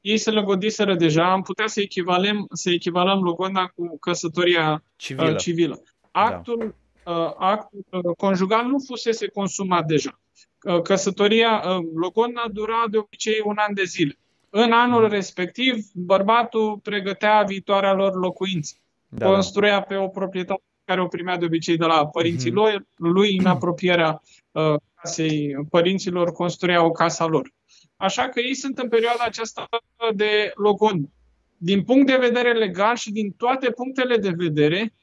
[0.00, 5.30] ei se logodiseră deja, am putea să echivalăm, să echivalăm logoda cu căsătoria civilă.
[5.30, 5.82] Uh, civilă.
[6.10, 7.12] Actul, da.
[7.12, 10.20] uh, actul uh, conjugal nu fusese consumat deja.
[10.62, 14.16] Uh, căsătoria, uh, logodna dura de obicei un an de zile.
[14.54, 18.74] În anul respectiv, bărbatul pregătea viitoarea lor locuință.
[19.08, 19.32] Da, da.
[19.32, 22.54] Construia pe o proprietate care o primea de obicei de la părinții uh-huh.
[22.54, 27.52] lui, lui în apropierea uh, casei părinților, construia o casa lor.
[27.96, 29.68] Așa că ei sunt în perioada aceasta
[30.14, 31.08] de logon.
[31.56, 34.94] Din punct de vedere legal și din toate punctele de vedere,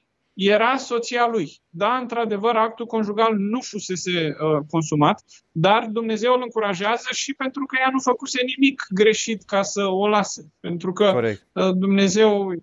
[0.42, 1.62] era soția lui.
[1.70, 7.76] Da, într-adevăr, actul conjugal nu fusese uh, consumat, dar Dumnezeu îl încurajează și pentru că
[7.80, 10.54] ea nu făcuse nimic greșit ca să o lase.
[10.60, 11.22] Pentru că
[11.54, 12.54] uh, Dumnezeu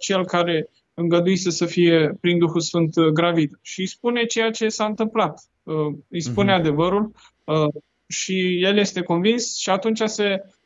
[0.00, 4.68] cel care îngăduise să fie prin Duhul Sfânt uh, gravid și îi spune ceea ce
[4.68, 5.40] s-a întâmplat.
[5.62, 6.58] Uh, îi spune uh-huh.
[6.58, 7.12] adevărul
[7.44, 10.42] uh, și el este convins și atunci se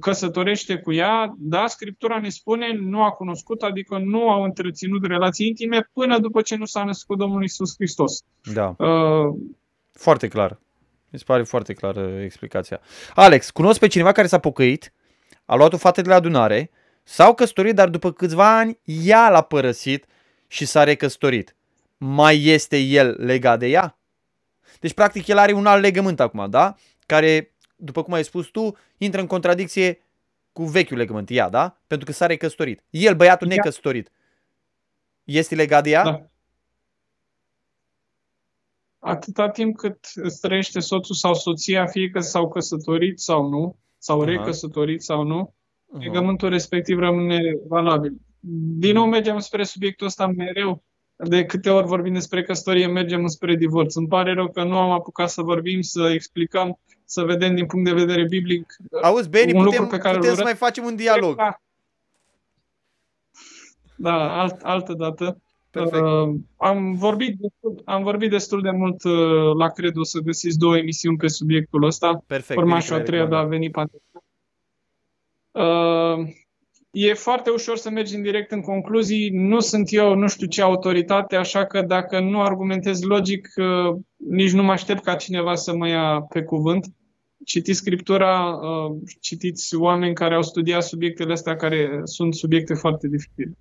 [0.00, 5.46] căsătorește cu ea, da, Scriptura ne spune, nu a cunoscut, adică nu au întreținut relații
[5.46, 8.22] intime până după ce nu s-a născut Domnul Isus Hristos.
[8.52, 8.74] Da.
[8.78, 9.34] Uh,
[9.92, 10.58] foarte clar.
[11.10, 12.80] Mi se pare foarte clară explicația.
[13.14, 14.92] Alex, cunosc pe cineva care s-a pocăit,
[15.44, 16.70] a luat o fată de la adunare,
[17.02, 20.06] s-au căsătorit, dar după câțiva ani ea l-a părăsit
[20.46, 21.56] și s-a recăsătorit.
[21.96, 23.98] Mai este el legat de ea?
[24.80, 26.74] Deci, practic, el are un alt legământ acum, da?
[27.06, 29.98] Care după cum ai spus tu, intră în contradicție
[30.52, 31.80] cu vechiul legământ, ea, da?
[31.86, 32.82] Pentru că s-a recăsătorit.
[32.90, 33.56] El, băiatul ea.
[33.56, 34.10] necăsătorit,
[35.24, 36.02] este legat de ea?
[36.02, 36.28] Da.
[38.98, 44.22] Atâta timp cât îți trăiește soțul sau soția, fie că s-au căsătorit sau nu, sau
[44.22, 44.26] uh-huh.
[44.26, 46.02] recăsătorit sau nu, uh-huh.
[46.02, 48.12] legământul respectiv rămâne valabil.
[48.78, 50.82] Din nou mergem spre subiectul ăsta mereu.
[51.16, 53.94] De câte ori vorbim despre căsătorie, mergem spre divorț.
[53.94, 57.84] Îmi pare rău că nu am apucat să vorbim, să explicăm să vedem din punct
[57.84, 60.96] de vedere biblic Auzi, Beni, un putem, lucru pe care putem să mai facem un
[60.96, 61.36] dialog.
[61.36, 61.60] Da,
[63.96, 65.38] da alt, altă dată.
[65.74, 70.76] Uh, am, vorbit destul, am vorbit destul de mult uh, la Credo să găsiți două
[70.76, 72.22] emisiuni pe subiectul ăsta.
[72.26, 72.60] Perfect.
[72.60, 74.22] Urma și a treia, dar a venit pandemia.
[75.50, 76.28] Uh,
[76.94, 79.30] e foarte ușor să mergi în direct în concluzii.
[79.30, 84.52] Nu sunt eu, nu știu ce autoritate, așa că dacă nu argumentez logic, uh, nici
[84.52, 86.86] nu mă aștept ca cineva să mă ia pe cuvânt.
[87.44, 93.56] Citiți Scriptura, uh, citiți oameni care au studiat subiectele astea, care sunt subiecte foarte dificile.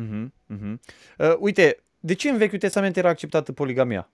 [0.00, 0.74] Uh-huh, uh-huh.
[1.18, 4.10] Uh, uite, de ce în Vechiul Testament era acceptată poligamia?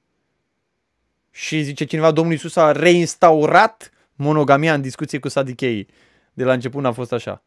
[1.31, 5.87] Și zice cineva, Domnul Iisus a reinstaurat monogamia în discuție cu sadicheii.
[6.33, 7.45] De la început a fost așa.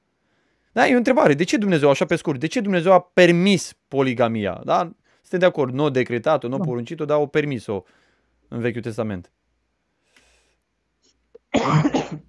[0.73, 1.33] Da, e o întrebare.
[1.33, 4.61] De ce Dumnezeu, așa pe scurt, de ce Dumnezeu a permis poligamia?
[4.63, 4.77] Da?
[5.21, 6.63] Suntem de acord, nu a decretat-o, nu a da.
[6.63, 7.83] poruncit-o, dar a permis-o
[8.47, 9.31] în Vechiul Testament.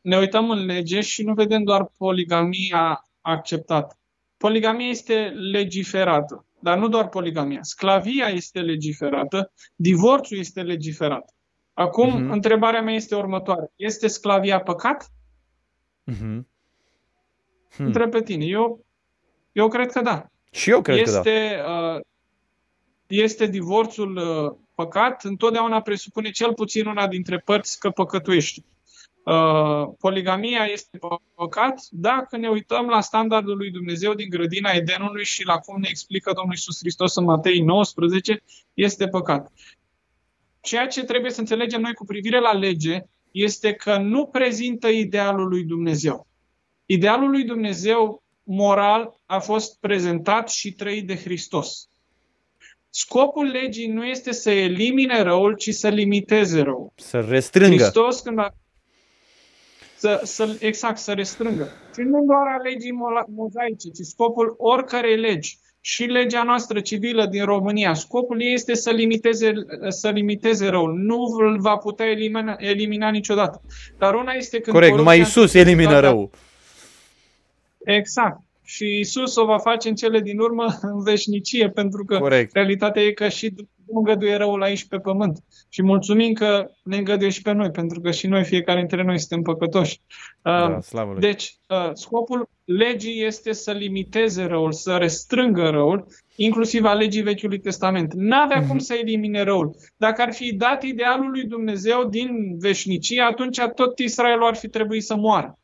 [0.00, 3.98] Ne uităm în lege și nu vedem doar poligamia acceptată.
[4.36, 7.62] Poligamia este legiferată, dar nu doar poligamia.
[7.62, 11.34] Sclavia este legiferată, divorțul este legiferat.
[11.72, 12.32] Acum, uh-huh.
[12.32, 13.72] întrebarea mea este următoare.
[13.76, 15.12] Este sclavia păcat?
[16.12, 16.40] Uh-huh.
[17.76, 17.86] Hmm.
[17.86, 18.44] Întreb pe tine.
[18.44, 18.84] Eu,
[19.52, 20.26] eu cred că da.
[20.50, 21.94] Și eu cred este, că da.
[21.94, 22.00] Uh,
[23.06, 25.24] este divorțul uh, păcat?
[25.24, 28.64] Întotdeauna presupune cel puțin una dintre părți că păcătuiește.
[29.24, 30.98] Uh, poligamia este
[31.34, 35.86] păcat dacă ne uităm la standardul lui Dumnezeu din grădina Edenului și la cum ne
[35.90, 38.42] explică Domnul Iisus Hristos în Matei 19,
[38.74, 39.52] este păcat.
[40.60, 45.48] Ceea ce trebuie să înțelegem noi cu privire la lege este că nu prezintă idealul
[45.48, 46.26] lui Dumnezeu.
[46.86, 51.88] Idealul lui Dumnezeu moral a fost prezentat și trăit de Hristos.
[52.90, 56.92] Scopul legii nu este să elimine răul, ci să limiteze răul.
[56.94, 57.82] Să restrângă.
[57.82, 58.54] Hristos când a
[59.96, 61.68] să, să, exact, să restrângă.
[61.94, 62.92] Și nu doar a legii
[63.34, 68.90] mozaice, ci scopul oricărei legi și legea noastră civilă din România, scopul ei este să
[68.90, 69.52] limiteze,
[69.88, 70.94] să limiteze răul.
[70.94, 73.60] Nu îl va putea elimina, elimina niciodată.
[73.98, 74.76] Dar una este când...
[74.76, 76.30] Corect, numai Isus elimină răul.
[77.84, 78.40] Exact.
[78.64, 82.52] Și Isus o va face în cele din urmă în veșnicie, pentru că Corect.
[82.52, 83.54] realitatea e că și
[83.86, 85.38] nu îngăduie răul aici pe pământ.
[85.68, 89.18] Și mulțumim că ne îngăduie și pe noi, pentru că și noi, fiecare dintre noi,
[89.18, 90.00] suntem păcătoși.
[90.42, 90.78] Da,
[91.18, 96.06] deci, uh, scopul legii este să limiteze răul, să restrângă răul,
[96.36, 98.12] inclusiv a legii Vechiului Testament.
[98.14, 98.68] N-avea mm-hmm.
[98.68, 99.76] cum să elimine răul.
[99.96, 105.02] Dacă ar fi dat idealul lui Dumnezeu din veșnicie, atunci tot Israelul ar fi trebuit
[105.04, 105.58] să moară.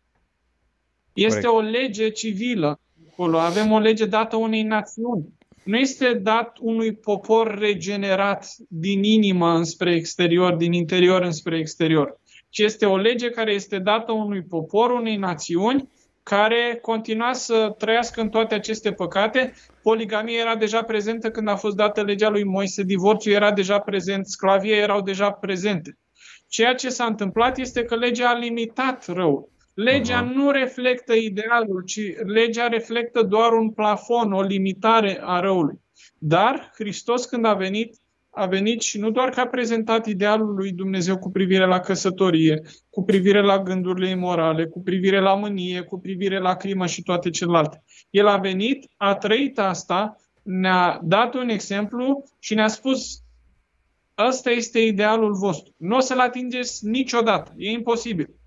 [1.12, 1.68] Este Corect.
[1.68, 2.80] o lege civilă
[3.10, 3.38] acolo.
[3.38, 9.94] Avem o lege dată unei națiuni nu este dat unui popor regenerat din inimă înspre
[9.94, 15.16] exterior, din interior înspre exterior, ci este o lege care este dată unui popor, unei
[15.16, 15.88] națiuni,
[16.22, 19.52] care continua să trăiască în toate aceste păcate.
[19.82, 24.26] Poligamia era deja prezentă când a fost dată legea lui Moise, divorțul era deja prezent,
[24.26, 25.98] sclavia erau deja prezente.
[26.48, 29.48] Ceea ce s-a întâmplat este că legea a limitat răul.
[29.74, 30.34] Legea uh-huh.
[30.34, 35.80] nu reflectă idealul, ci legea reflectă doar un plafon, o limitare a răului.
[36.18, 37.96] Dar Hristos când a venit,
[38.30, 42.62] a venit și nu doar că a prezentat idealul lui Dumnezeu cu privire la căsătorie,
[42.90, 47.30] cu privire la gândurile imorale, cu privire la mânie, cu privire la crimă și toate
[47.30, 47.82] celelalte.
[48.10, 53.22] El a venit, a trăit asta, ne-a dat un exemplu și ne-a spus
[54.18, 55.74] ăsta este idealul vostru.
[55.76, 57.52] Nu o să-l atingeți niciodată.
[57.56, 58.39] E imposibil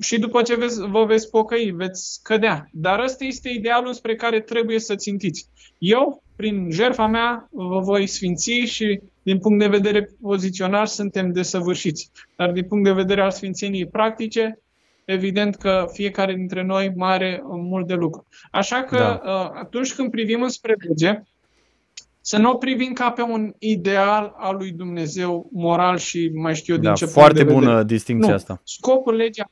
[0.00, 2.68] și după ce veți, vă veți pocăi, veți cădea.
[2.72, 5.48] Dar ăsta este idealul spre care trebuie să țintiți.
[5.78, 12.10] Eu, prin jertfa mea, vă voi sfinți și din punct de vedere pozițional suntem desăvârșiți.
[12.36, 14.58] Dar din punct de vedere al sfințeniei practice,
[15.04, 18.26] evident că fiecare dintre noi mai are mult de lucru.
[18.50, 19.32] Așa că da.
[19.32, 21.22] Uh, atunci când privim înspre lege,
[22.20, 26.74] să nu o privim ca pe un ideal al lui Dumnezeu moral și mai știu
[26.74, 27.86] eu din da, ce foarte punct de bună vedere.
[27.86, 28.34] distinția nu.
[28.34, 28.60] asta.
[28.64, 29.42] Scopul legii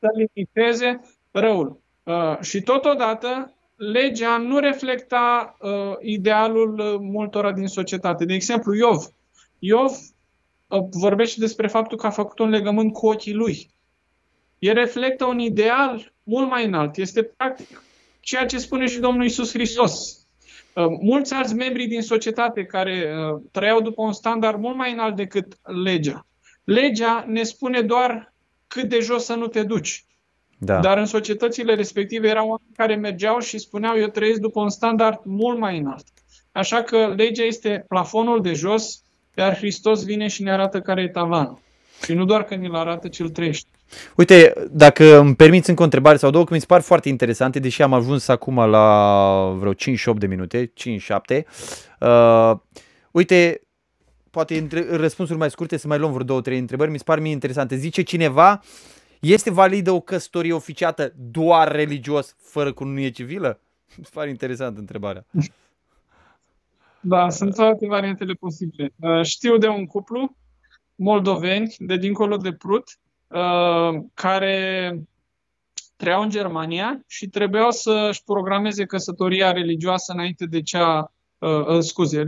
[0.00, 1.80] să limiteze răul.
[2.02, 8.24] Uh, și totodată, legea nu reflecta uh, idealul uh, multora din societate.
[8.24, 9.04] De exemplu, Iov.
[9.58, 9.92] Iov
[10.68, 13.70] uh, vorbește despre faptul că a făcut un legământ cu ochii lui.
[14.58, 16.96] El reflectă un ideal mult mai înalt.
[16.96, 17.82] Este practic
[18.20, 20.26] ceea ce spune și Domnul Isus Hristos.
[20.74, 25.16] Uh, mulți alți membri din societate care uh, trăiau după un standard mult mai înalt
[25.16, 26.26] decât legea.
[26.64, 28.29] Legea ne spune doar
[28.70, 30.04] cât de jos să nu te duci.
[30.58, 30.80] Da.
[30.80, 35.20] Dar în societățile respective erau oameni care mergeau și spuneau eu trăiesc după un standard
[35.24, 36.06] mult mai înalt.
[36.52, 39.02] Așa că legea este plafonul de jos,
[39.36, 41.58] iar Hristos vine și ne arată care e tavanul.
[42.04, 43.68] Și nu doar că ne-l arată, ci îl trăiește.
[44.16, 47.58] Uite, dacă îmi permiți încă o întrebare sau două, că mi se par foarte interesante,
[47.58, 49.74] deși am ajuns acum la vreo 5-8
[50.14, 50.72] de minute,
[51.36, 51.44] 5-7.
[52.00, 52.52] Uh,
[53.10, 53.60] uite,
[54.30, 57.20] poate între, răspunsuri mai scurte, să mai luăm vreo două, trei întrebări, mi se par
[57.20, 57.76] mie interesante.
[57.76, 58.62] Zice cineva,
[59.20, 63.60] este validă o căsătorie oficiată doar religios, fără cununie civilă?
[63.96, 65.24] Mi se pare interesantă întrebarea.
[67.00, 68.92] Da, sunt toate variantele posibile.
[69.00, 70.36] Uh, știu de un cuplu
[70.94, 74.94] moldoveni de dincolo de Prut uh, care
[75.96, 82.24] trăiau în Germania și trebuiau să-și programeze căsătoria religioasă înainte de cea uh, uh scuze,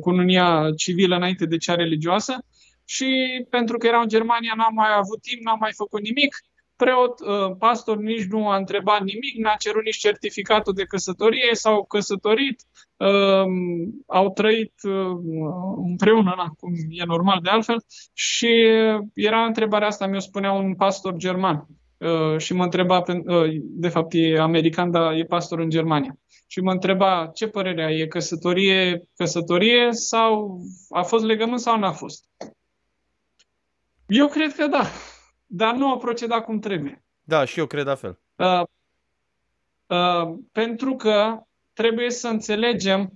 [0.00, 2.44] cununia civilă înainte de cea religioasă
[2.94, 3.08] și
[3.50, 6.36] pentru că erau în Germania n-am mai avut timp, n-am mai făcut nimic.
[6.76, 11.84] Preot, uh, pastor nici nu a întrebat nimic, n-a cerut nici certificatul de căsătorie, s-au
[11.84, 12.62] căsătorit,
[12.96, 13.46] uh,
[14.06, 15.16] au trăit uh,
[15.90, 18.50] împreună, cum e normal de altfel, și
[19.14, 21.66] era întrebarea asta, mi-o spunea un pastor german.
[21.98, 26.18] uh, și mă întreba, uh, de fapt e american, dar e pastor în Germania,
[26.50, 31.92] și mă întreba ce părere ai, e căsătorie, căsătorie sau a fost legământ sau n-a
[31.92, 32.24] fost?
[34.06, 34.84] Eu cred că da,
[35.46, 37.04] dar nu a procedat cum trebuie.
[37.22, 38.18] Da, și eu cred la fel.
[38.36, 38.62] Uh,
[39.86, 41.42] uh, pentru că
[41.72, 43.12] trebuie să înțelegem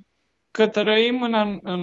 [0.51, 1.81] că trăim în, în,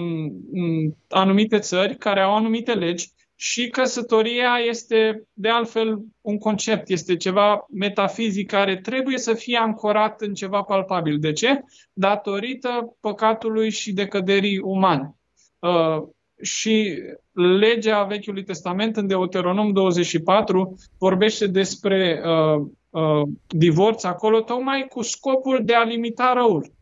[0.52, 7.16] în anumite țări care au anumite legi și căsătoria este, de altfel, un concept, este
[7.16, 11.18] ceva metafizic care trebuie să fie ancorat în ceva palpabil.
[11.18, 11.62] De ce?
[11.92, 15.16] Datorită păcatului și decăderii umane.
[15.58, 16.02] Uh,
[16.42, 16.98] și
[17.32, 25.60] legea Vechiului Testament, în Deuteronom 24, vorbește despre uh, uh, divorț acolo, tocmai cu scopul
[25.64, 26.72] de a limita răul.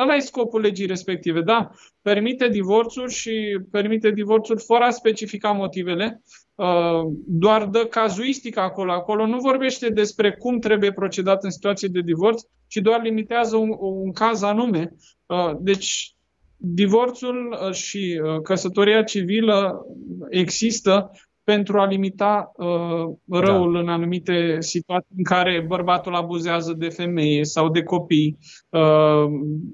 [0.00, 1.70] Ăla e scopul legii respective, da?
[2.02, 6.22] Permite divorțul și permite divorțul fără a specifica motivele,
[6.54, 8.92] uh, doar dă cazuistica acolo.
[8.92, 13.70] Acolo nu vorbește despre cum trebuie procedat în situație de divorț, ci doar limitează un,
[13.78, 14.94] un caz anume.
[15.26, 16.14] Uh, deci,
[16.56, 19.86] divorțul uh, și căsătoria civilă
[20.30, 21.10] există
[21.46, 23.78] pentru a limita uh, răul da.
[23.78, 28.38] în anumite situații în care bărbatul abuzează de femeie sau de copii,
[28.68, 29.24] uh,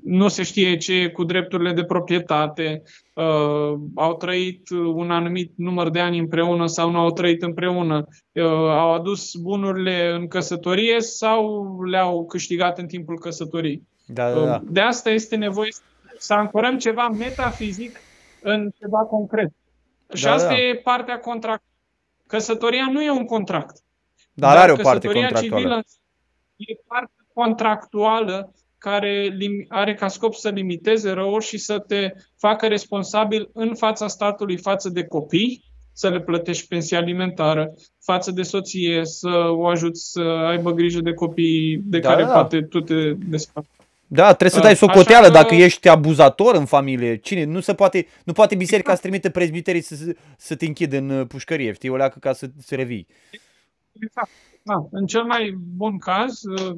[0.04, 2.82] nu se știe ce e cu drepturile de proprietate,
[3.14, 8.44] uh, au trăit un anumit număr de ani împreună sau nu au trăit împreună, uh,
[8.54, 13.82] au adus bunurile în căsătorie sau le-au câștigat în timpul căsătoriei.
[14.06, 14.54] Da, da, da.
[14.54, 15.70] Uh, de asta este nevoie
[16.18, 18.00] să ancorăm ceva metafizic
[18.42, 19.52] în ceva concret.
[20.14, 20.58] Și da, asta da.
[20.58, 21.64] e partea contract.
[22.26, 23.76] Căsătoria nu e un contract.
[24.32, 25.56] Dar, dar are o parte contractuală.
[25.56, 25.82] Civilă
[26.56, 29.36] e parte contractuală care
[29.68, 34.88] are ca scop să limiteze răul și să te facă responsabil în fața statului față
[34.88, 40.72] de copii, să le plătești pensia alimentară, față de soție, să o ajuți să aibă
[40.72, 42.32] grijă de copii de da, care da.
[42.32, 43.66] poate tu te desfaci.
[44.14, 45.32] Da, trebuie să dai socoteală că...
[45.32, 47.16] dacă ești abuzator în familie.
[47.16, 47.44] Cine?
[47.44, 49.00] Nu se poate, nu poate biserica exact.
[49.00, 52.50] să trimite prezbiterii să, să te închidă în uh, pușcărie, știi, o leacă ca să,
[52.58, 53.06] să revii.
[53.92, 54.30] Exact.
[54.62, 54.86] Da.
[54.90, 56.76] În cel mai bun caz, uh,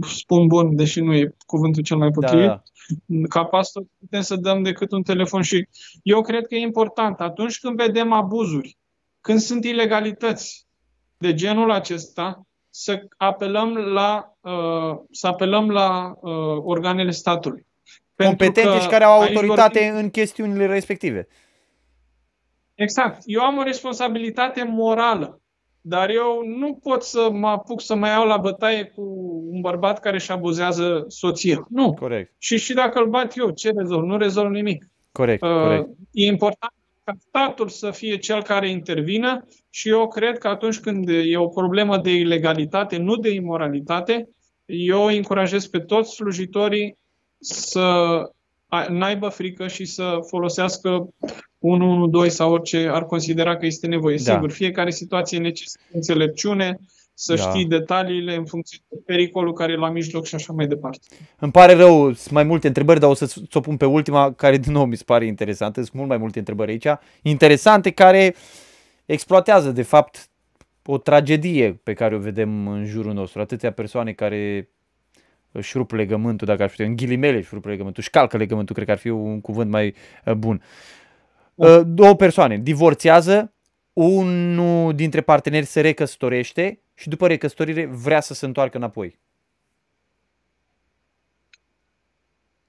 [0.00, 2.62] spun bun, deși nu e cuvântul cel mai potrivit, da,
[3.06, 3.26] da.
[3.28, 5.68] ca pastor putem să dăm decât un telefon și
[6.02, 8.76] eu cred că e important atunci când vedem abuzuri,
[9.20, 10.66] când sunt ilegalități
[11.18, 17.66] de genul acesta, să apelăm la, uh, să apelăm la uh, organele statului.
[18.16, 19.98] Competente și care au autoritate vorbim...
[19.98, 21.28] în chestiunile respective.
[22.74, 23.22] Exact.
[23.24, 25.40] Eu am o responsabilitate morală,
[25.80, 29.02] dar eu nu pot să mă apuc să mă iau la bătaie cu
[29.50, 31.66] un bărbat care își abuzează soția.
[31.68, 31.94] Nu.
[31.94, 32.34] Corect.
[32.38, 34.04] Și și dacă îl bat eu, ce rezolv?
[34.04, 34.88] Nu rezolv nimic.
[35.12, 35.88] Corect, uh, corect.
[36.12, 36.72] E important
[37.10, 41.46] ca statul să fie cel care intervină și eu cred că atunci când e o
[41.46, 44.28] problemă de ilegalitate, nu de imoralitate,
[44.66, 46.96] eu încurajez pe toți slujitorii
[47.38, 48.22] să
[48.88, 51.08] n-aibă frică și să folosească
[51.58, 54.16] 112 sau orice ar considera că este nevoie.
[54.24, 54.32] Da.
[54.32, 56.78] Sigur, fiecare situație necesită înțelepciune,
[57.20, 57.42] să da.
[57.42, 61.06] știi detaliile în funcție de pericolul care e la mijloc și așa mai departe.
[61.38, 64.56] Îmi pare rău, sunt mai multe întrebări, dar o să o pun pe ultima, care
[64.56, 65.80] din nou mi se pare interesantă.
[65.80, 66.86] Sunt mult mai multe întrebări aici,
[67.22, 68.34] interesante, care
[69.06, 70.30] exploatează, de fapt,
[70.84, 73.40] o tragedie pe care o vedem în jurul nostru.
[73.40, 74.68] Atâtea persoane care
[75.52, 78.86] își rup legământul, dacă ar fi în ghilimele își rup legământul, își calcă legământul, cred
[78.86, 79.94] că ar fi un cuvânt mai
[80.24, 80.62] uh, bun.
[81.54, 83.52] Uh, două persoane divorțează,
[83.92, 89.18] unul dintre parteneri se recăsătorește și după recăsătorire vrea să se întoarcă înapoi.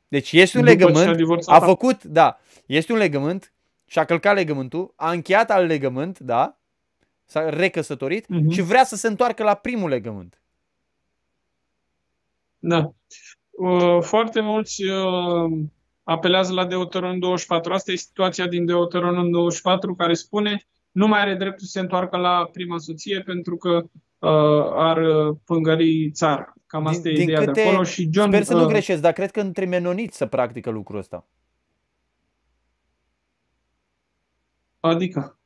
[0.08, 3.54] Deci este un după legământ, a făcut, da, este un legământ
[3.86, 6.58] și a călcat legământul, a încheiat al legământ, da,
[7.26, 8.50] s-a recăsătorit uh-huh.
[8.50, 10.42] și vrea să se întoarcă la primul legământ.
[12.60, 12.94] Da.
[13.52, 15.62] Uh, foarte mulți uh,
[16.04, 17.74] apelează la Deuteronom 24.
[17.74, 22.18] Asta e situația din Deuteronom 24 care spune nu mai are dreptul să se întoarcă
[22.18, 23.90] la prima soție pentru că uh,
[24.74, 25.00] ar
[25.46, 26.54] pângări țara.
[26.66, 27.84] Cam asta din, e ideea câte, de acolo.
[27.84, 31.00] Și John, sper să uh, nu greșesc, dar cred că între menoniți să practică lucrul
[31.00, 31.28] ăsta.
[34.80, 35.40] Adică?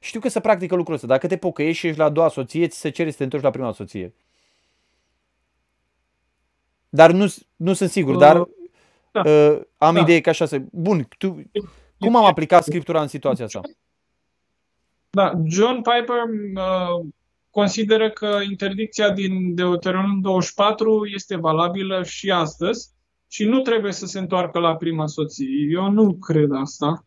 [0.00, 1.06] Știu că se practică lucrul ăsta.
[1.06, 3.42] Dacă te pocăiești și ești la a doua soție, ți se cere să te întorci
[3.42, 4.14] la prima soție.
[6.88, 8.48] Dar nu, nu sunt sigur, uh, dar
[9.12, 9.20] da.
[9.20, 10.00] uh, am da.
[10.00, 10.62] idee că așa să...
[10.72, 11.42] Bun, tu,
[11.98, 13.60] cum am aplicat scriptura în situația asta?
[15.10, 16.22] Da, John Piper
[16.54, 17.06] uh,
[17.58, 22.88] consideră că interdicția din Deuteronom 24 este valabilă și astăzi
[23.28, 25.46] și nu trebuie să se întoarcă la prima soție.
[25.70, 27.06] Eu nu cred asta.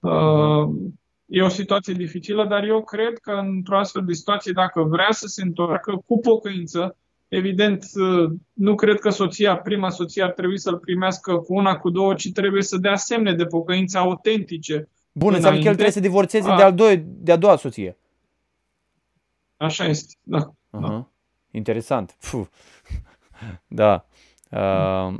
[0.00, 0.68] Uh,
[1.26, 5.26] E o situație dificilă, dar eu cred că într-o astfel de situație, dacă vrea să
[5.26, 6.96] se întoarcă cu pocăință,
[7.28, 7.84] evident,
[8.52, 12.32] nu cred că soția, prima soție ar trebui să-l primească cu una, cu două, ci
[12.32, 14.88] trebuie să dea semne de pocăință autentice.
[15.12, 17.98] Bun, înseamnă că el trebuie să divorțeze a, de, al doi, de a doua soție.
[19.56, 20.50] Așa este, da.
[20.50, 20.80] Uh-huh.
[20.80, 21.08] da.
[21.50, 22.16] Interesant.
[22.30, 22.46] Puh.
[23.66, 24.06] Da.
[24.50, 25.14] Uh,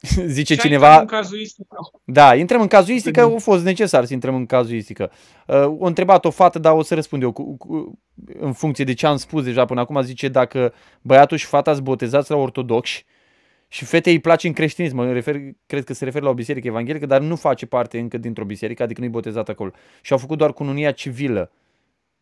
[0.26, 0.98] zice și cineva...
[0.98, 1.76] În cazuistică.
[2.04, 5.10] Da, intrăm în cazuistică, a fost necesar să intrăm în cazuistică.
[5.46, 7.98] Uh, o întrebat o fată, dar o să răspund eu cu, cu,
[8.38, 10.02] în funcție de ce am spus deja până acum.
[10.02, 13.04] Zice dacă băiatul și fata sunt botezați la ortodoxi
[13.68, 15.36] și fetei îi place în creștinism, mă refer,
[15.66, 18.82] cred că se referă la o biserică evanghelică, dar nu face parte încă dintr-o biserică,
[18.82, 19.70] adică nu-i botezat acolo.
[20.02, 21.67] Și au făcut doar cununia civilă, uh,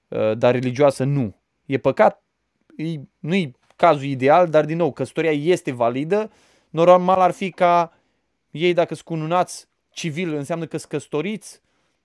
[0.09, 1.37] dar religioasă nu.
[1.67, 2.23] E păcat,
[2.77, 2.85] e,
[3.19, 6.31] nu-i cazul ideal, dar din nou, căsătoria este validă,
[6.71, 7.93] normal ar fi ca
[8.51, 11.61] ei dacă sunt cununați civil, înseamnă că sunt căsătoriți,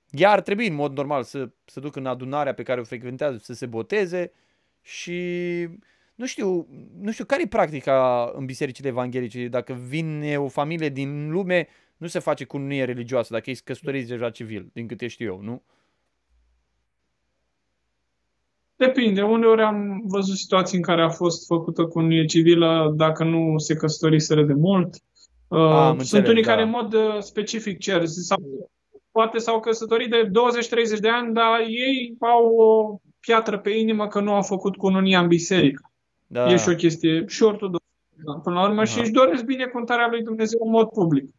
[0.10, 3.38] ea ar trebui în mod normal să se ducă în adunarea pe care o frecventează,
[3.38, 4.32] să se boteze
[4.82, 5.20] și
[6.16, 6.68] nu știu,
[7.00, 12.08] nu știu care e practica în bisericile evanghelice, dacă vine o familie din lume, nu
[12.08, 15.64] se face cununie religioasă, dacă ei sunt căsătoriți deja civil, din câte știu eu, nu?
[18.86, 19.22] Depinde.
[19.22, 23.76] Uneori am văzut situații în care a fost făcută cu cununie civilă dacă nu se
[23.76, 24.96] căsătoriseră de mult.
[25.48, 26.50] Uh, am Sunt înțeles, unii da.
[26.50, 28.06] care în mod uh, specific cer.
[28.06, 28.70] Sau,
[29.12, 30.32] poate s-au căsătorit de
[30.96, 35.20] 20-30 de ani, dar ei au o piatră pe inimă că nu au făcut cununia
[35.20, 35.92] în biserică.
[36.28, 36.52] Da.
[36.52, 37.86] E și o chestie și ortodoxă.
[38.44, 38.92] Până la urmă Aha.
[38.92, 41.30] și își doresc binecuvântarea lui Dumnezeu în mod public.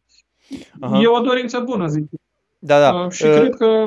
[0.81, 1.01] Aha.
[1.01, 2.05] E o dorință bună, zic.
[2.59, 3.05] Da, da.
[3.05, 3.87] Uh, și uh, cred că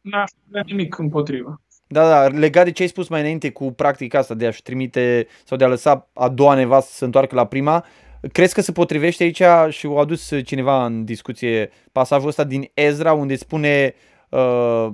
[0.00, 1.60] n-aș avea nimic împotriva.
[1.94, 5.26] Da, da, legat de ce ai spus mai înainte cu practica asta de a-și trimite
[5.44, 7.84] sau de a lăsa a doua nevastă să se întoarcă la prima,
[8.32, 13.12] crezi că se potrivește aici și o adus cineva în discuție pasajul ăsta din Ezra
[13.12, 13.94] unde spune
[14.28, 14.88] uh,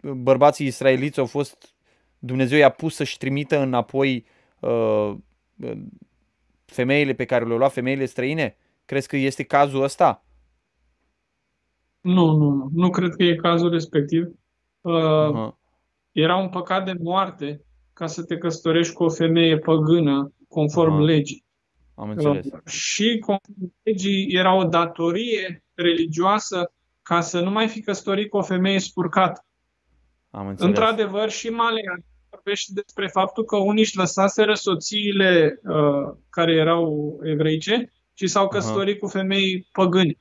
[0.00, 1.74] bărbații israeliți au fost,
[2.18, 4.26] Dumnezeu i-a pus să-și trimită înapoi
[4.60, 5.14] uh,
[6.64, 8.56] femeile pe care le-au luat, femeile străine?
[8.84, 10.24] Crezi că este cazul ăsta?
[12.00, 12.68] Nu, nu, nu.
[12.72, 14.28] Nu cred că e cazul respectiv.
[14.80, 15.57] Uh, uh-huh.
[16.20, 17.60] Era un păcat de moarte
[17.92, 21.02] ca să te căsătorești cu o femeie păgână conform Aha.
[21.02, 21.44] legii.
[21.94, 22.46] Am înțeles.
[22.66, 28.42] Și conform legii era o datorie religioasă ca să nu mai fi căsătorit cu o
[28.42, 29.44] femeie spurcată.
[30.30, 30.68] Am înțeles.
[30.68, 37.92] Într-adevăr, și Malean vorbește despre faptul că unii își lăsaseră soțiile uh, care erau evreice
[38.14, 39.06] și s-au căsătorit Aha.
[39.06, 40.18] cu femei păgâni.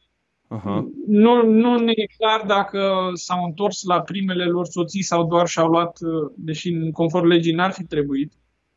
[0.56, 0.84] Uh-huh.
[1.08, 5.68] Nu, nu ne e clar dacă s-au întors la primele lor soții sau doar și-au
[5.68, 8.34] luat, uh, deși în conform legii n-ar fi trebuit,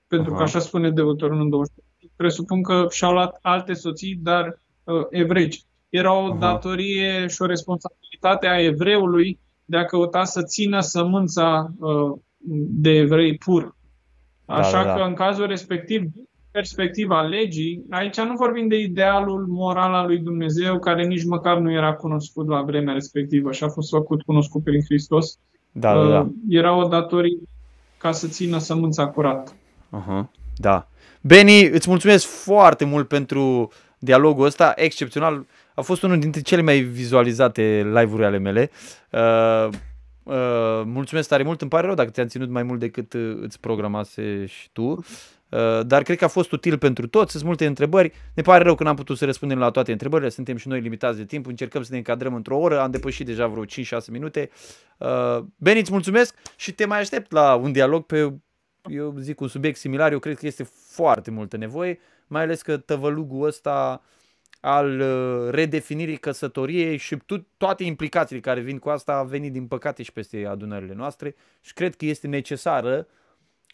[0.08, 0.36] pentru uh-huh.
[0.36, 1.74] că așa spune Deuteronomiul 20.
[2.16, 5.64] Presupun că și-au luat alte soții, dar uh, evreci.
[5.88, 6.38] Era o uh-huh.
[6.38, 12.12] datorie și o responsabilitate a evreului de a căuta să țină sămânța uh,
[12.82, 13.76] de evrei pur.
[14.46, 14.94] Da, așa da, da, da.
[14.94, 16.02] că în cazul respectiv,
[16.50, 21.72] perspectiva legii, aici nu vorbim de idealul moral al lui Dumnezeu, care nici măcar nu
[21.72, 25.38] era cunoscut la vremea respectivă și a fost făcut cunoscut prin Hristos.
[25.72, 26.20] Da, da, da.
[26.20, 27.38] Uh, era o datorie
[27.98, 29.52] ca să țină sămânța curată.
[29.52, 30.24] Uh-huh.
[30.56, 30.88] Da.
[31.20, 35.46] Beni, îți mulțumesc foarte mult pentru dialogul ăsta, excepțional.
[35.74, 38.70] A fost unul dintre cele mai vizualizate live-uri ale mele.
[39.10, 39.68] Uh,
[40.22, 43.60] uh, mulțumesc tare mult, îmi pare rău dacă ți-am ținut mai mult decât uh, îți
[43.60, 45.04] programase și tu.
[45.50, 48.12] Uh, dar cred că a fost util pentru toți, sunt multe întrebări.
[48.34, 51.16] Ne pare rău că n-am putut să răspundem la toate întrebările, suntem și noi limitați
[51.16, 53.66] de timp, încercăm să ne încadrăm într-o oră, am depășit deja vreo 5-6
[54.10, 54.50] minute.
[54.98, 58.32] Uh, Beni, îți mulțumesc și te mai aștept la un dialog pe,
[58.90, 62.76] eu zic, un subiect similar, eu cred că este foarte multă nevoie, mai ales că
[62.76, 64.02] tăvălugul ăsta
[64.60, 69.66] al uh, redefinirii căsătoriei și tu, toate implicațiile care vin cu asta a venit din
[69.66, 73.18] păcate și peste adunările noastre și cred că este necesară uh,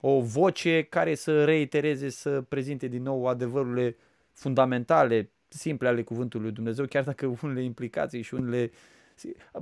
[0.00, 3.96] o voce care să reitereze, să prezinte din nou adevărurile
[4.32, 8.70] fundamentale, simple ale cuvântului lui Dumnezeu, chiar dacă unele implicații și unele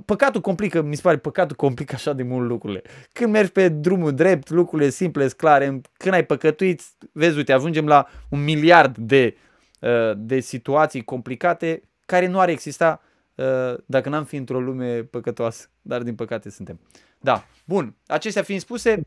[0.05, 2.81] Păcatul complică, mi se pare, păcatul complică așa de mult lucrurile.
[3.13, 6.81] Când mergi pe drumul drept, lucrurile simple, clare, când ai păcătuit,
[7.11, 9.37] vezi, uite, ajungem la un miliard de,
[9.81, 13.01] uh, de situații complicate care nu ar exista
[13.35, 13.45] uh,
[13.85, 16.79] dacă n-am fi într-o lume păcătoasă, dar din păcate suntem.
[17.19, 19.01] Da, bun, acestea fiind spuse,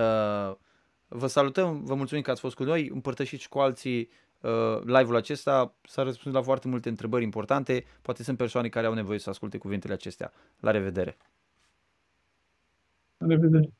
[0.00, 0.56] Uh,
[1.08, 4.10] vă salutăm, vă mulțumim că ați fost cu noi, împărtășiți cu alții
[4.40, 8.94] uh, live-ul acesta, s-a răspuns la foarte multe întrebări importante, poate sunt persoane care au
[8.94, 10.32] nevoie să asculte cuvintele acestea.
[10.60, 11.16] La revedere!
[13.18, 13.72] La revedere!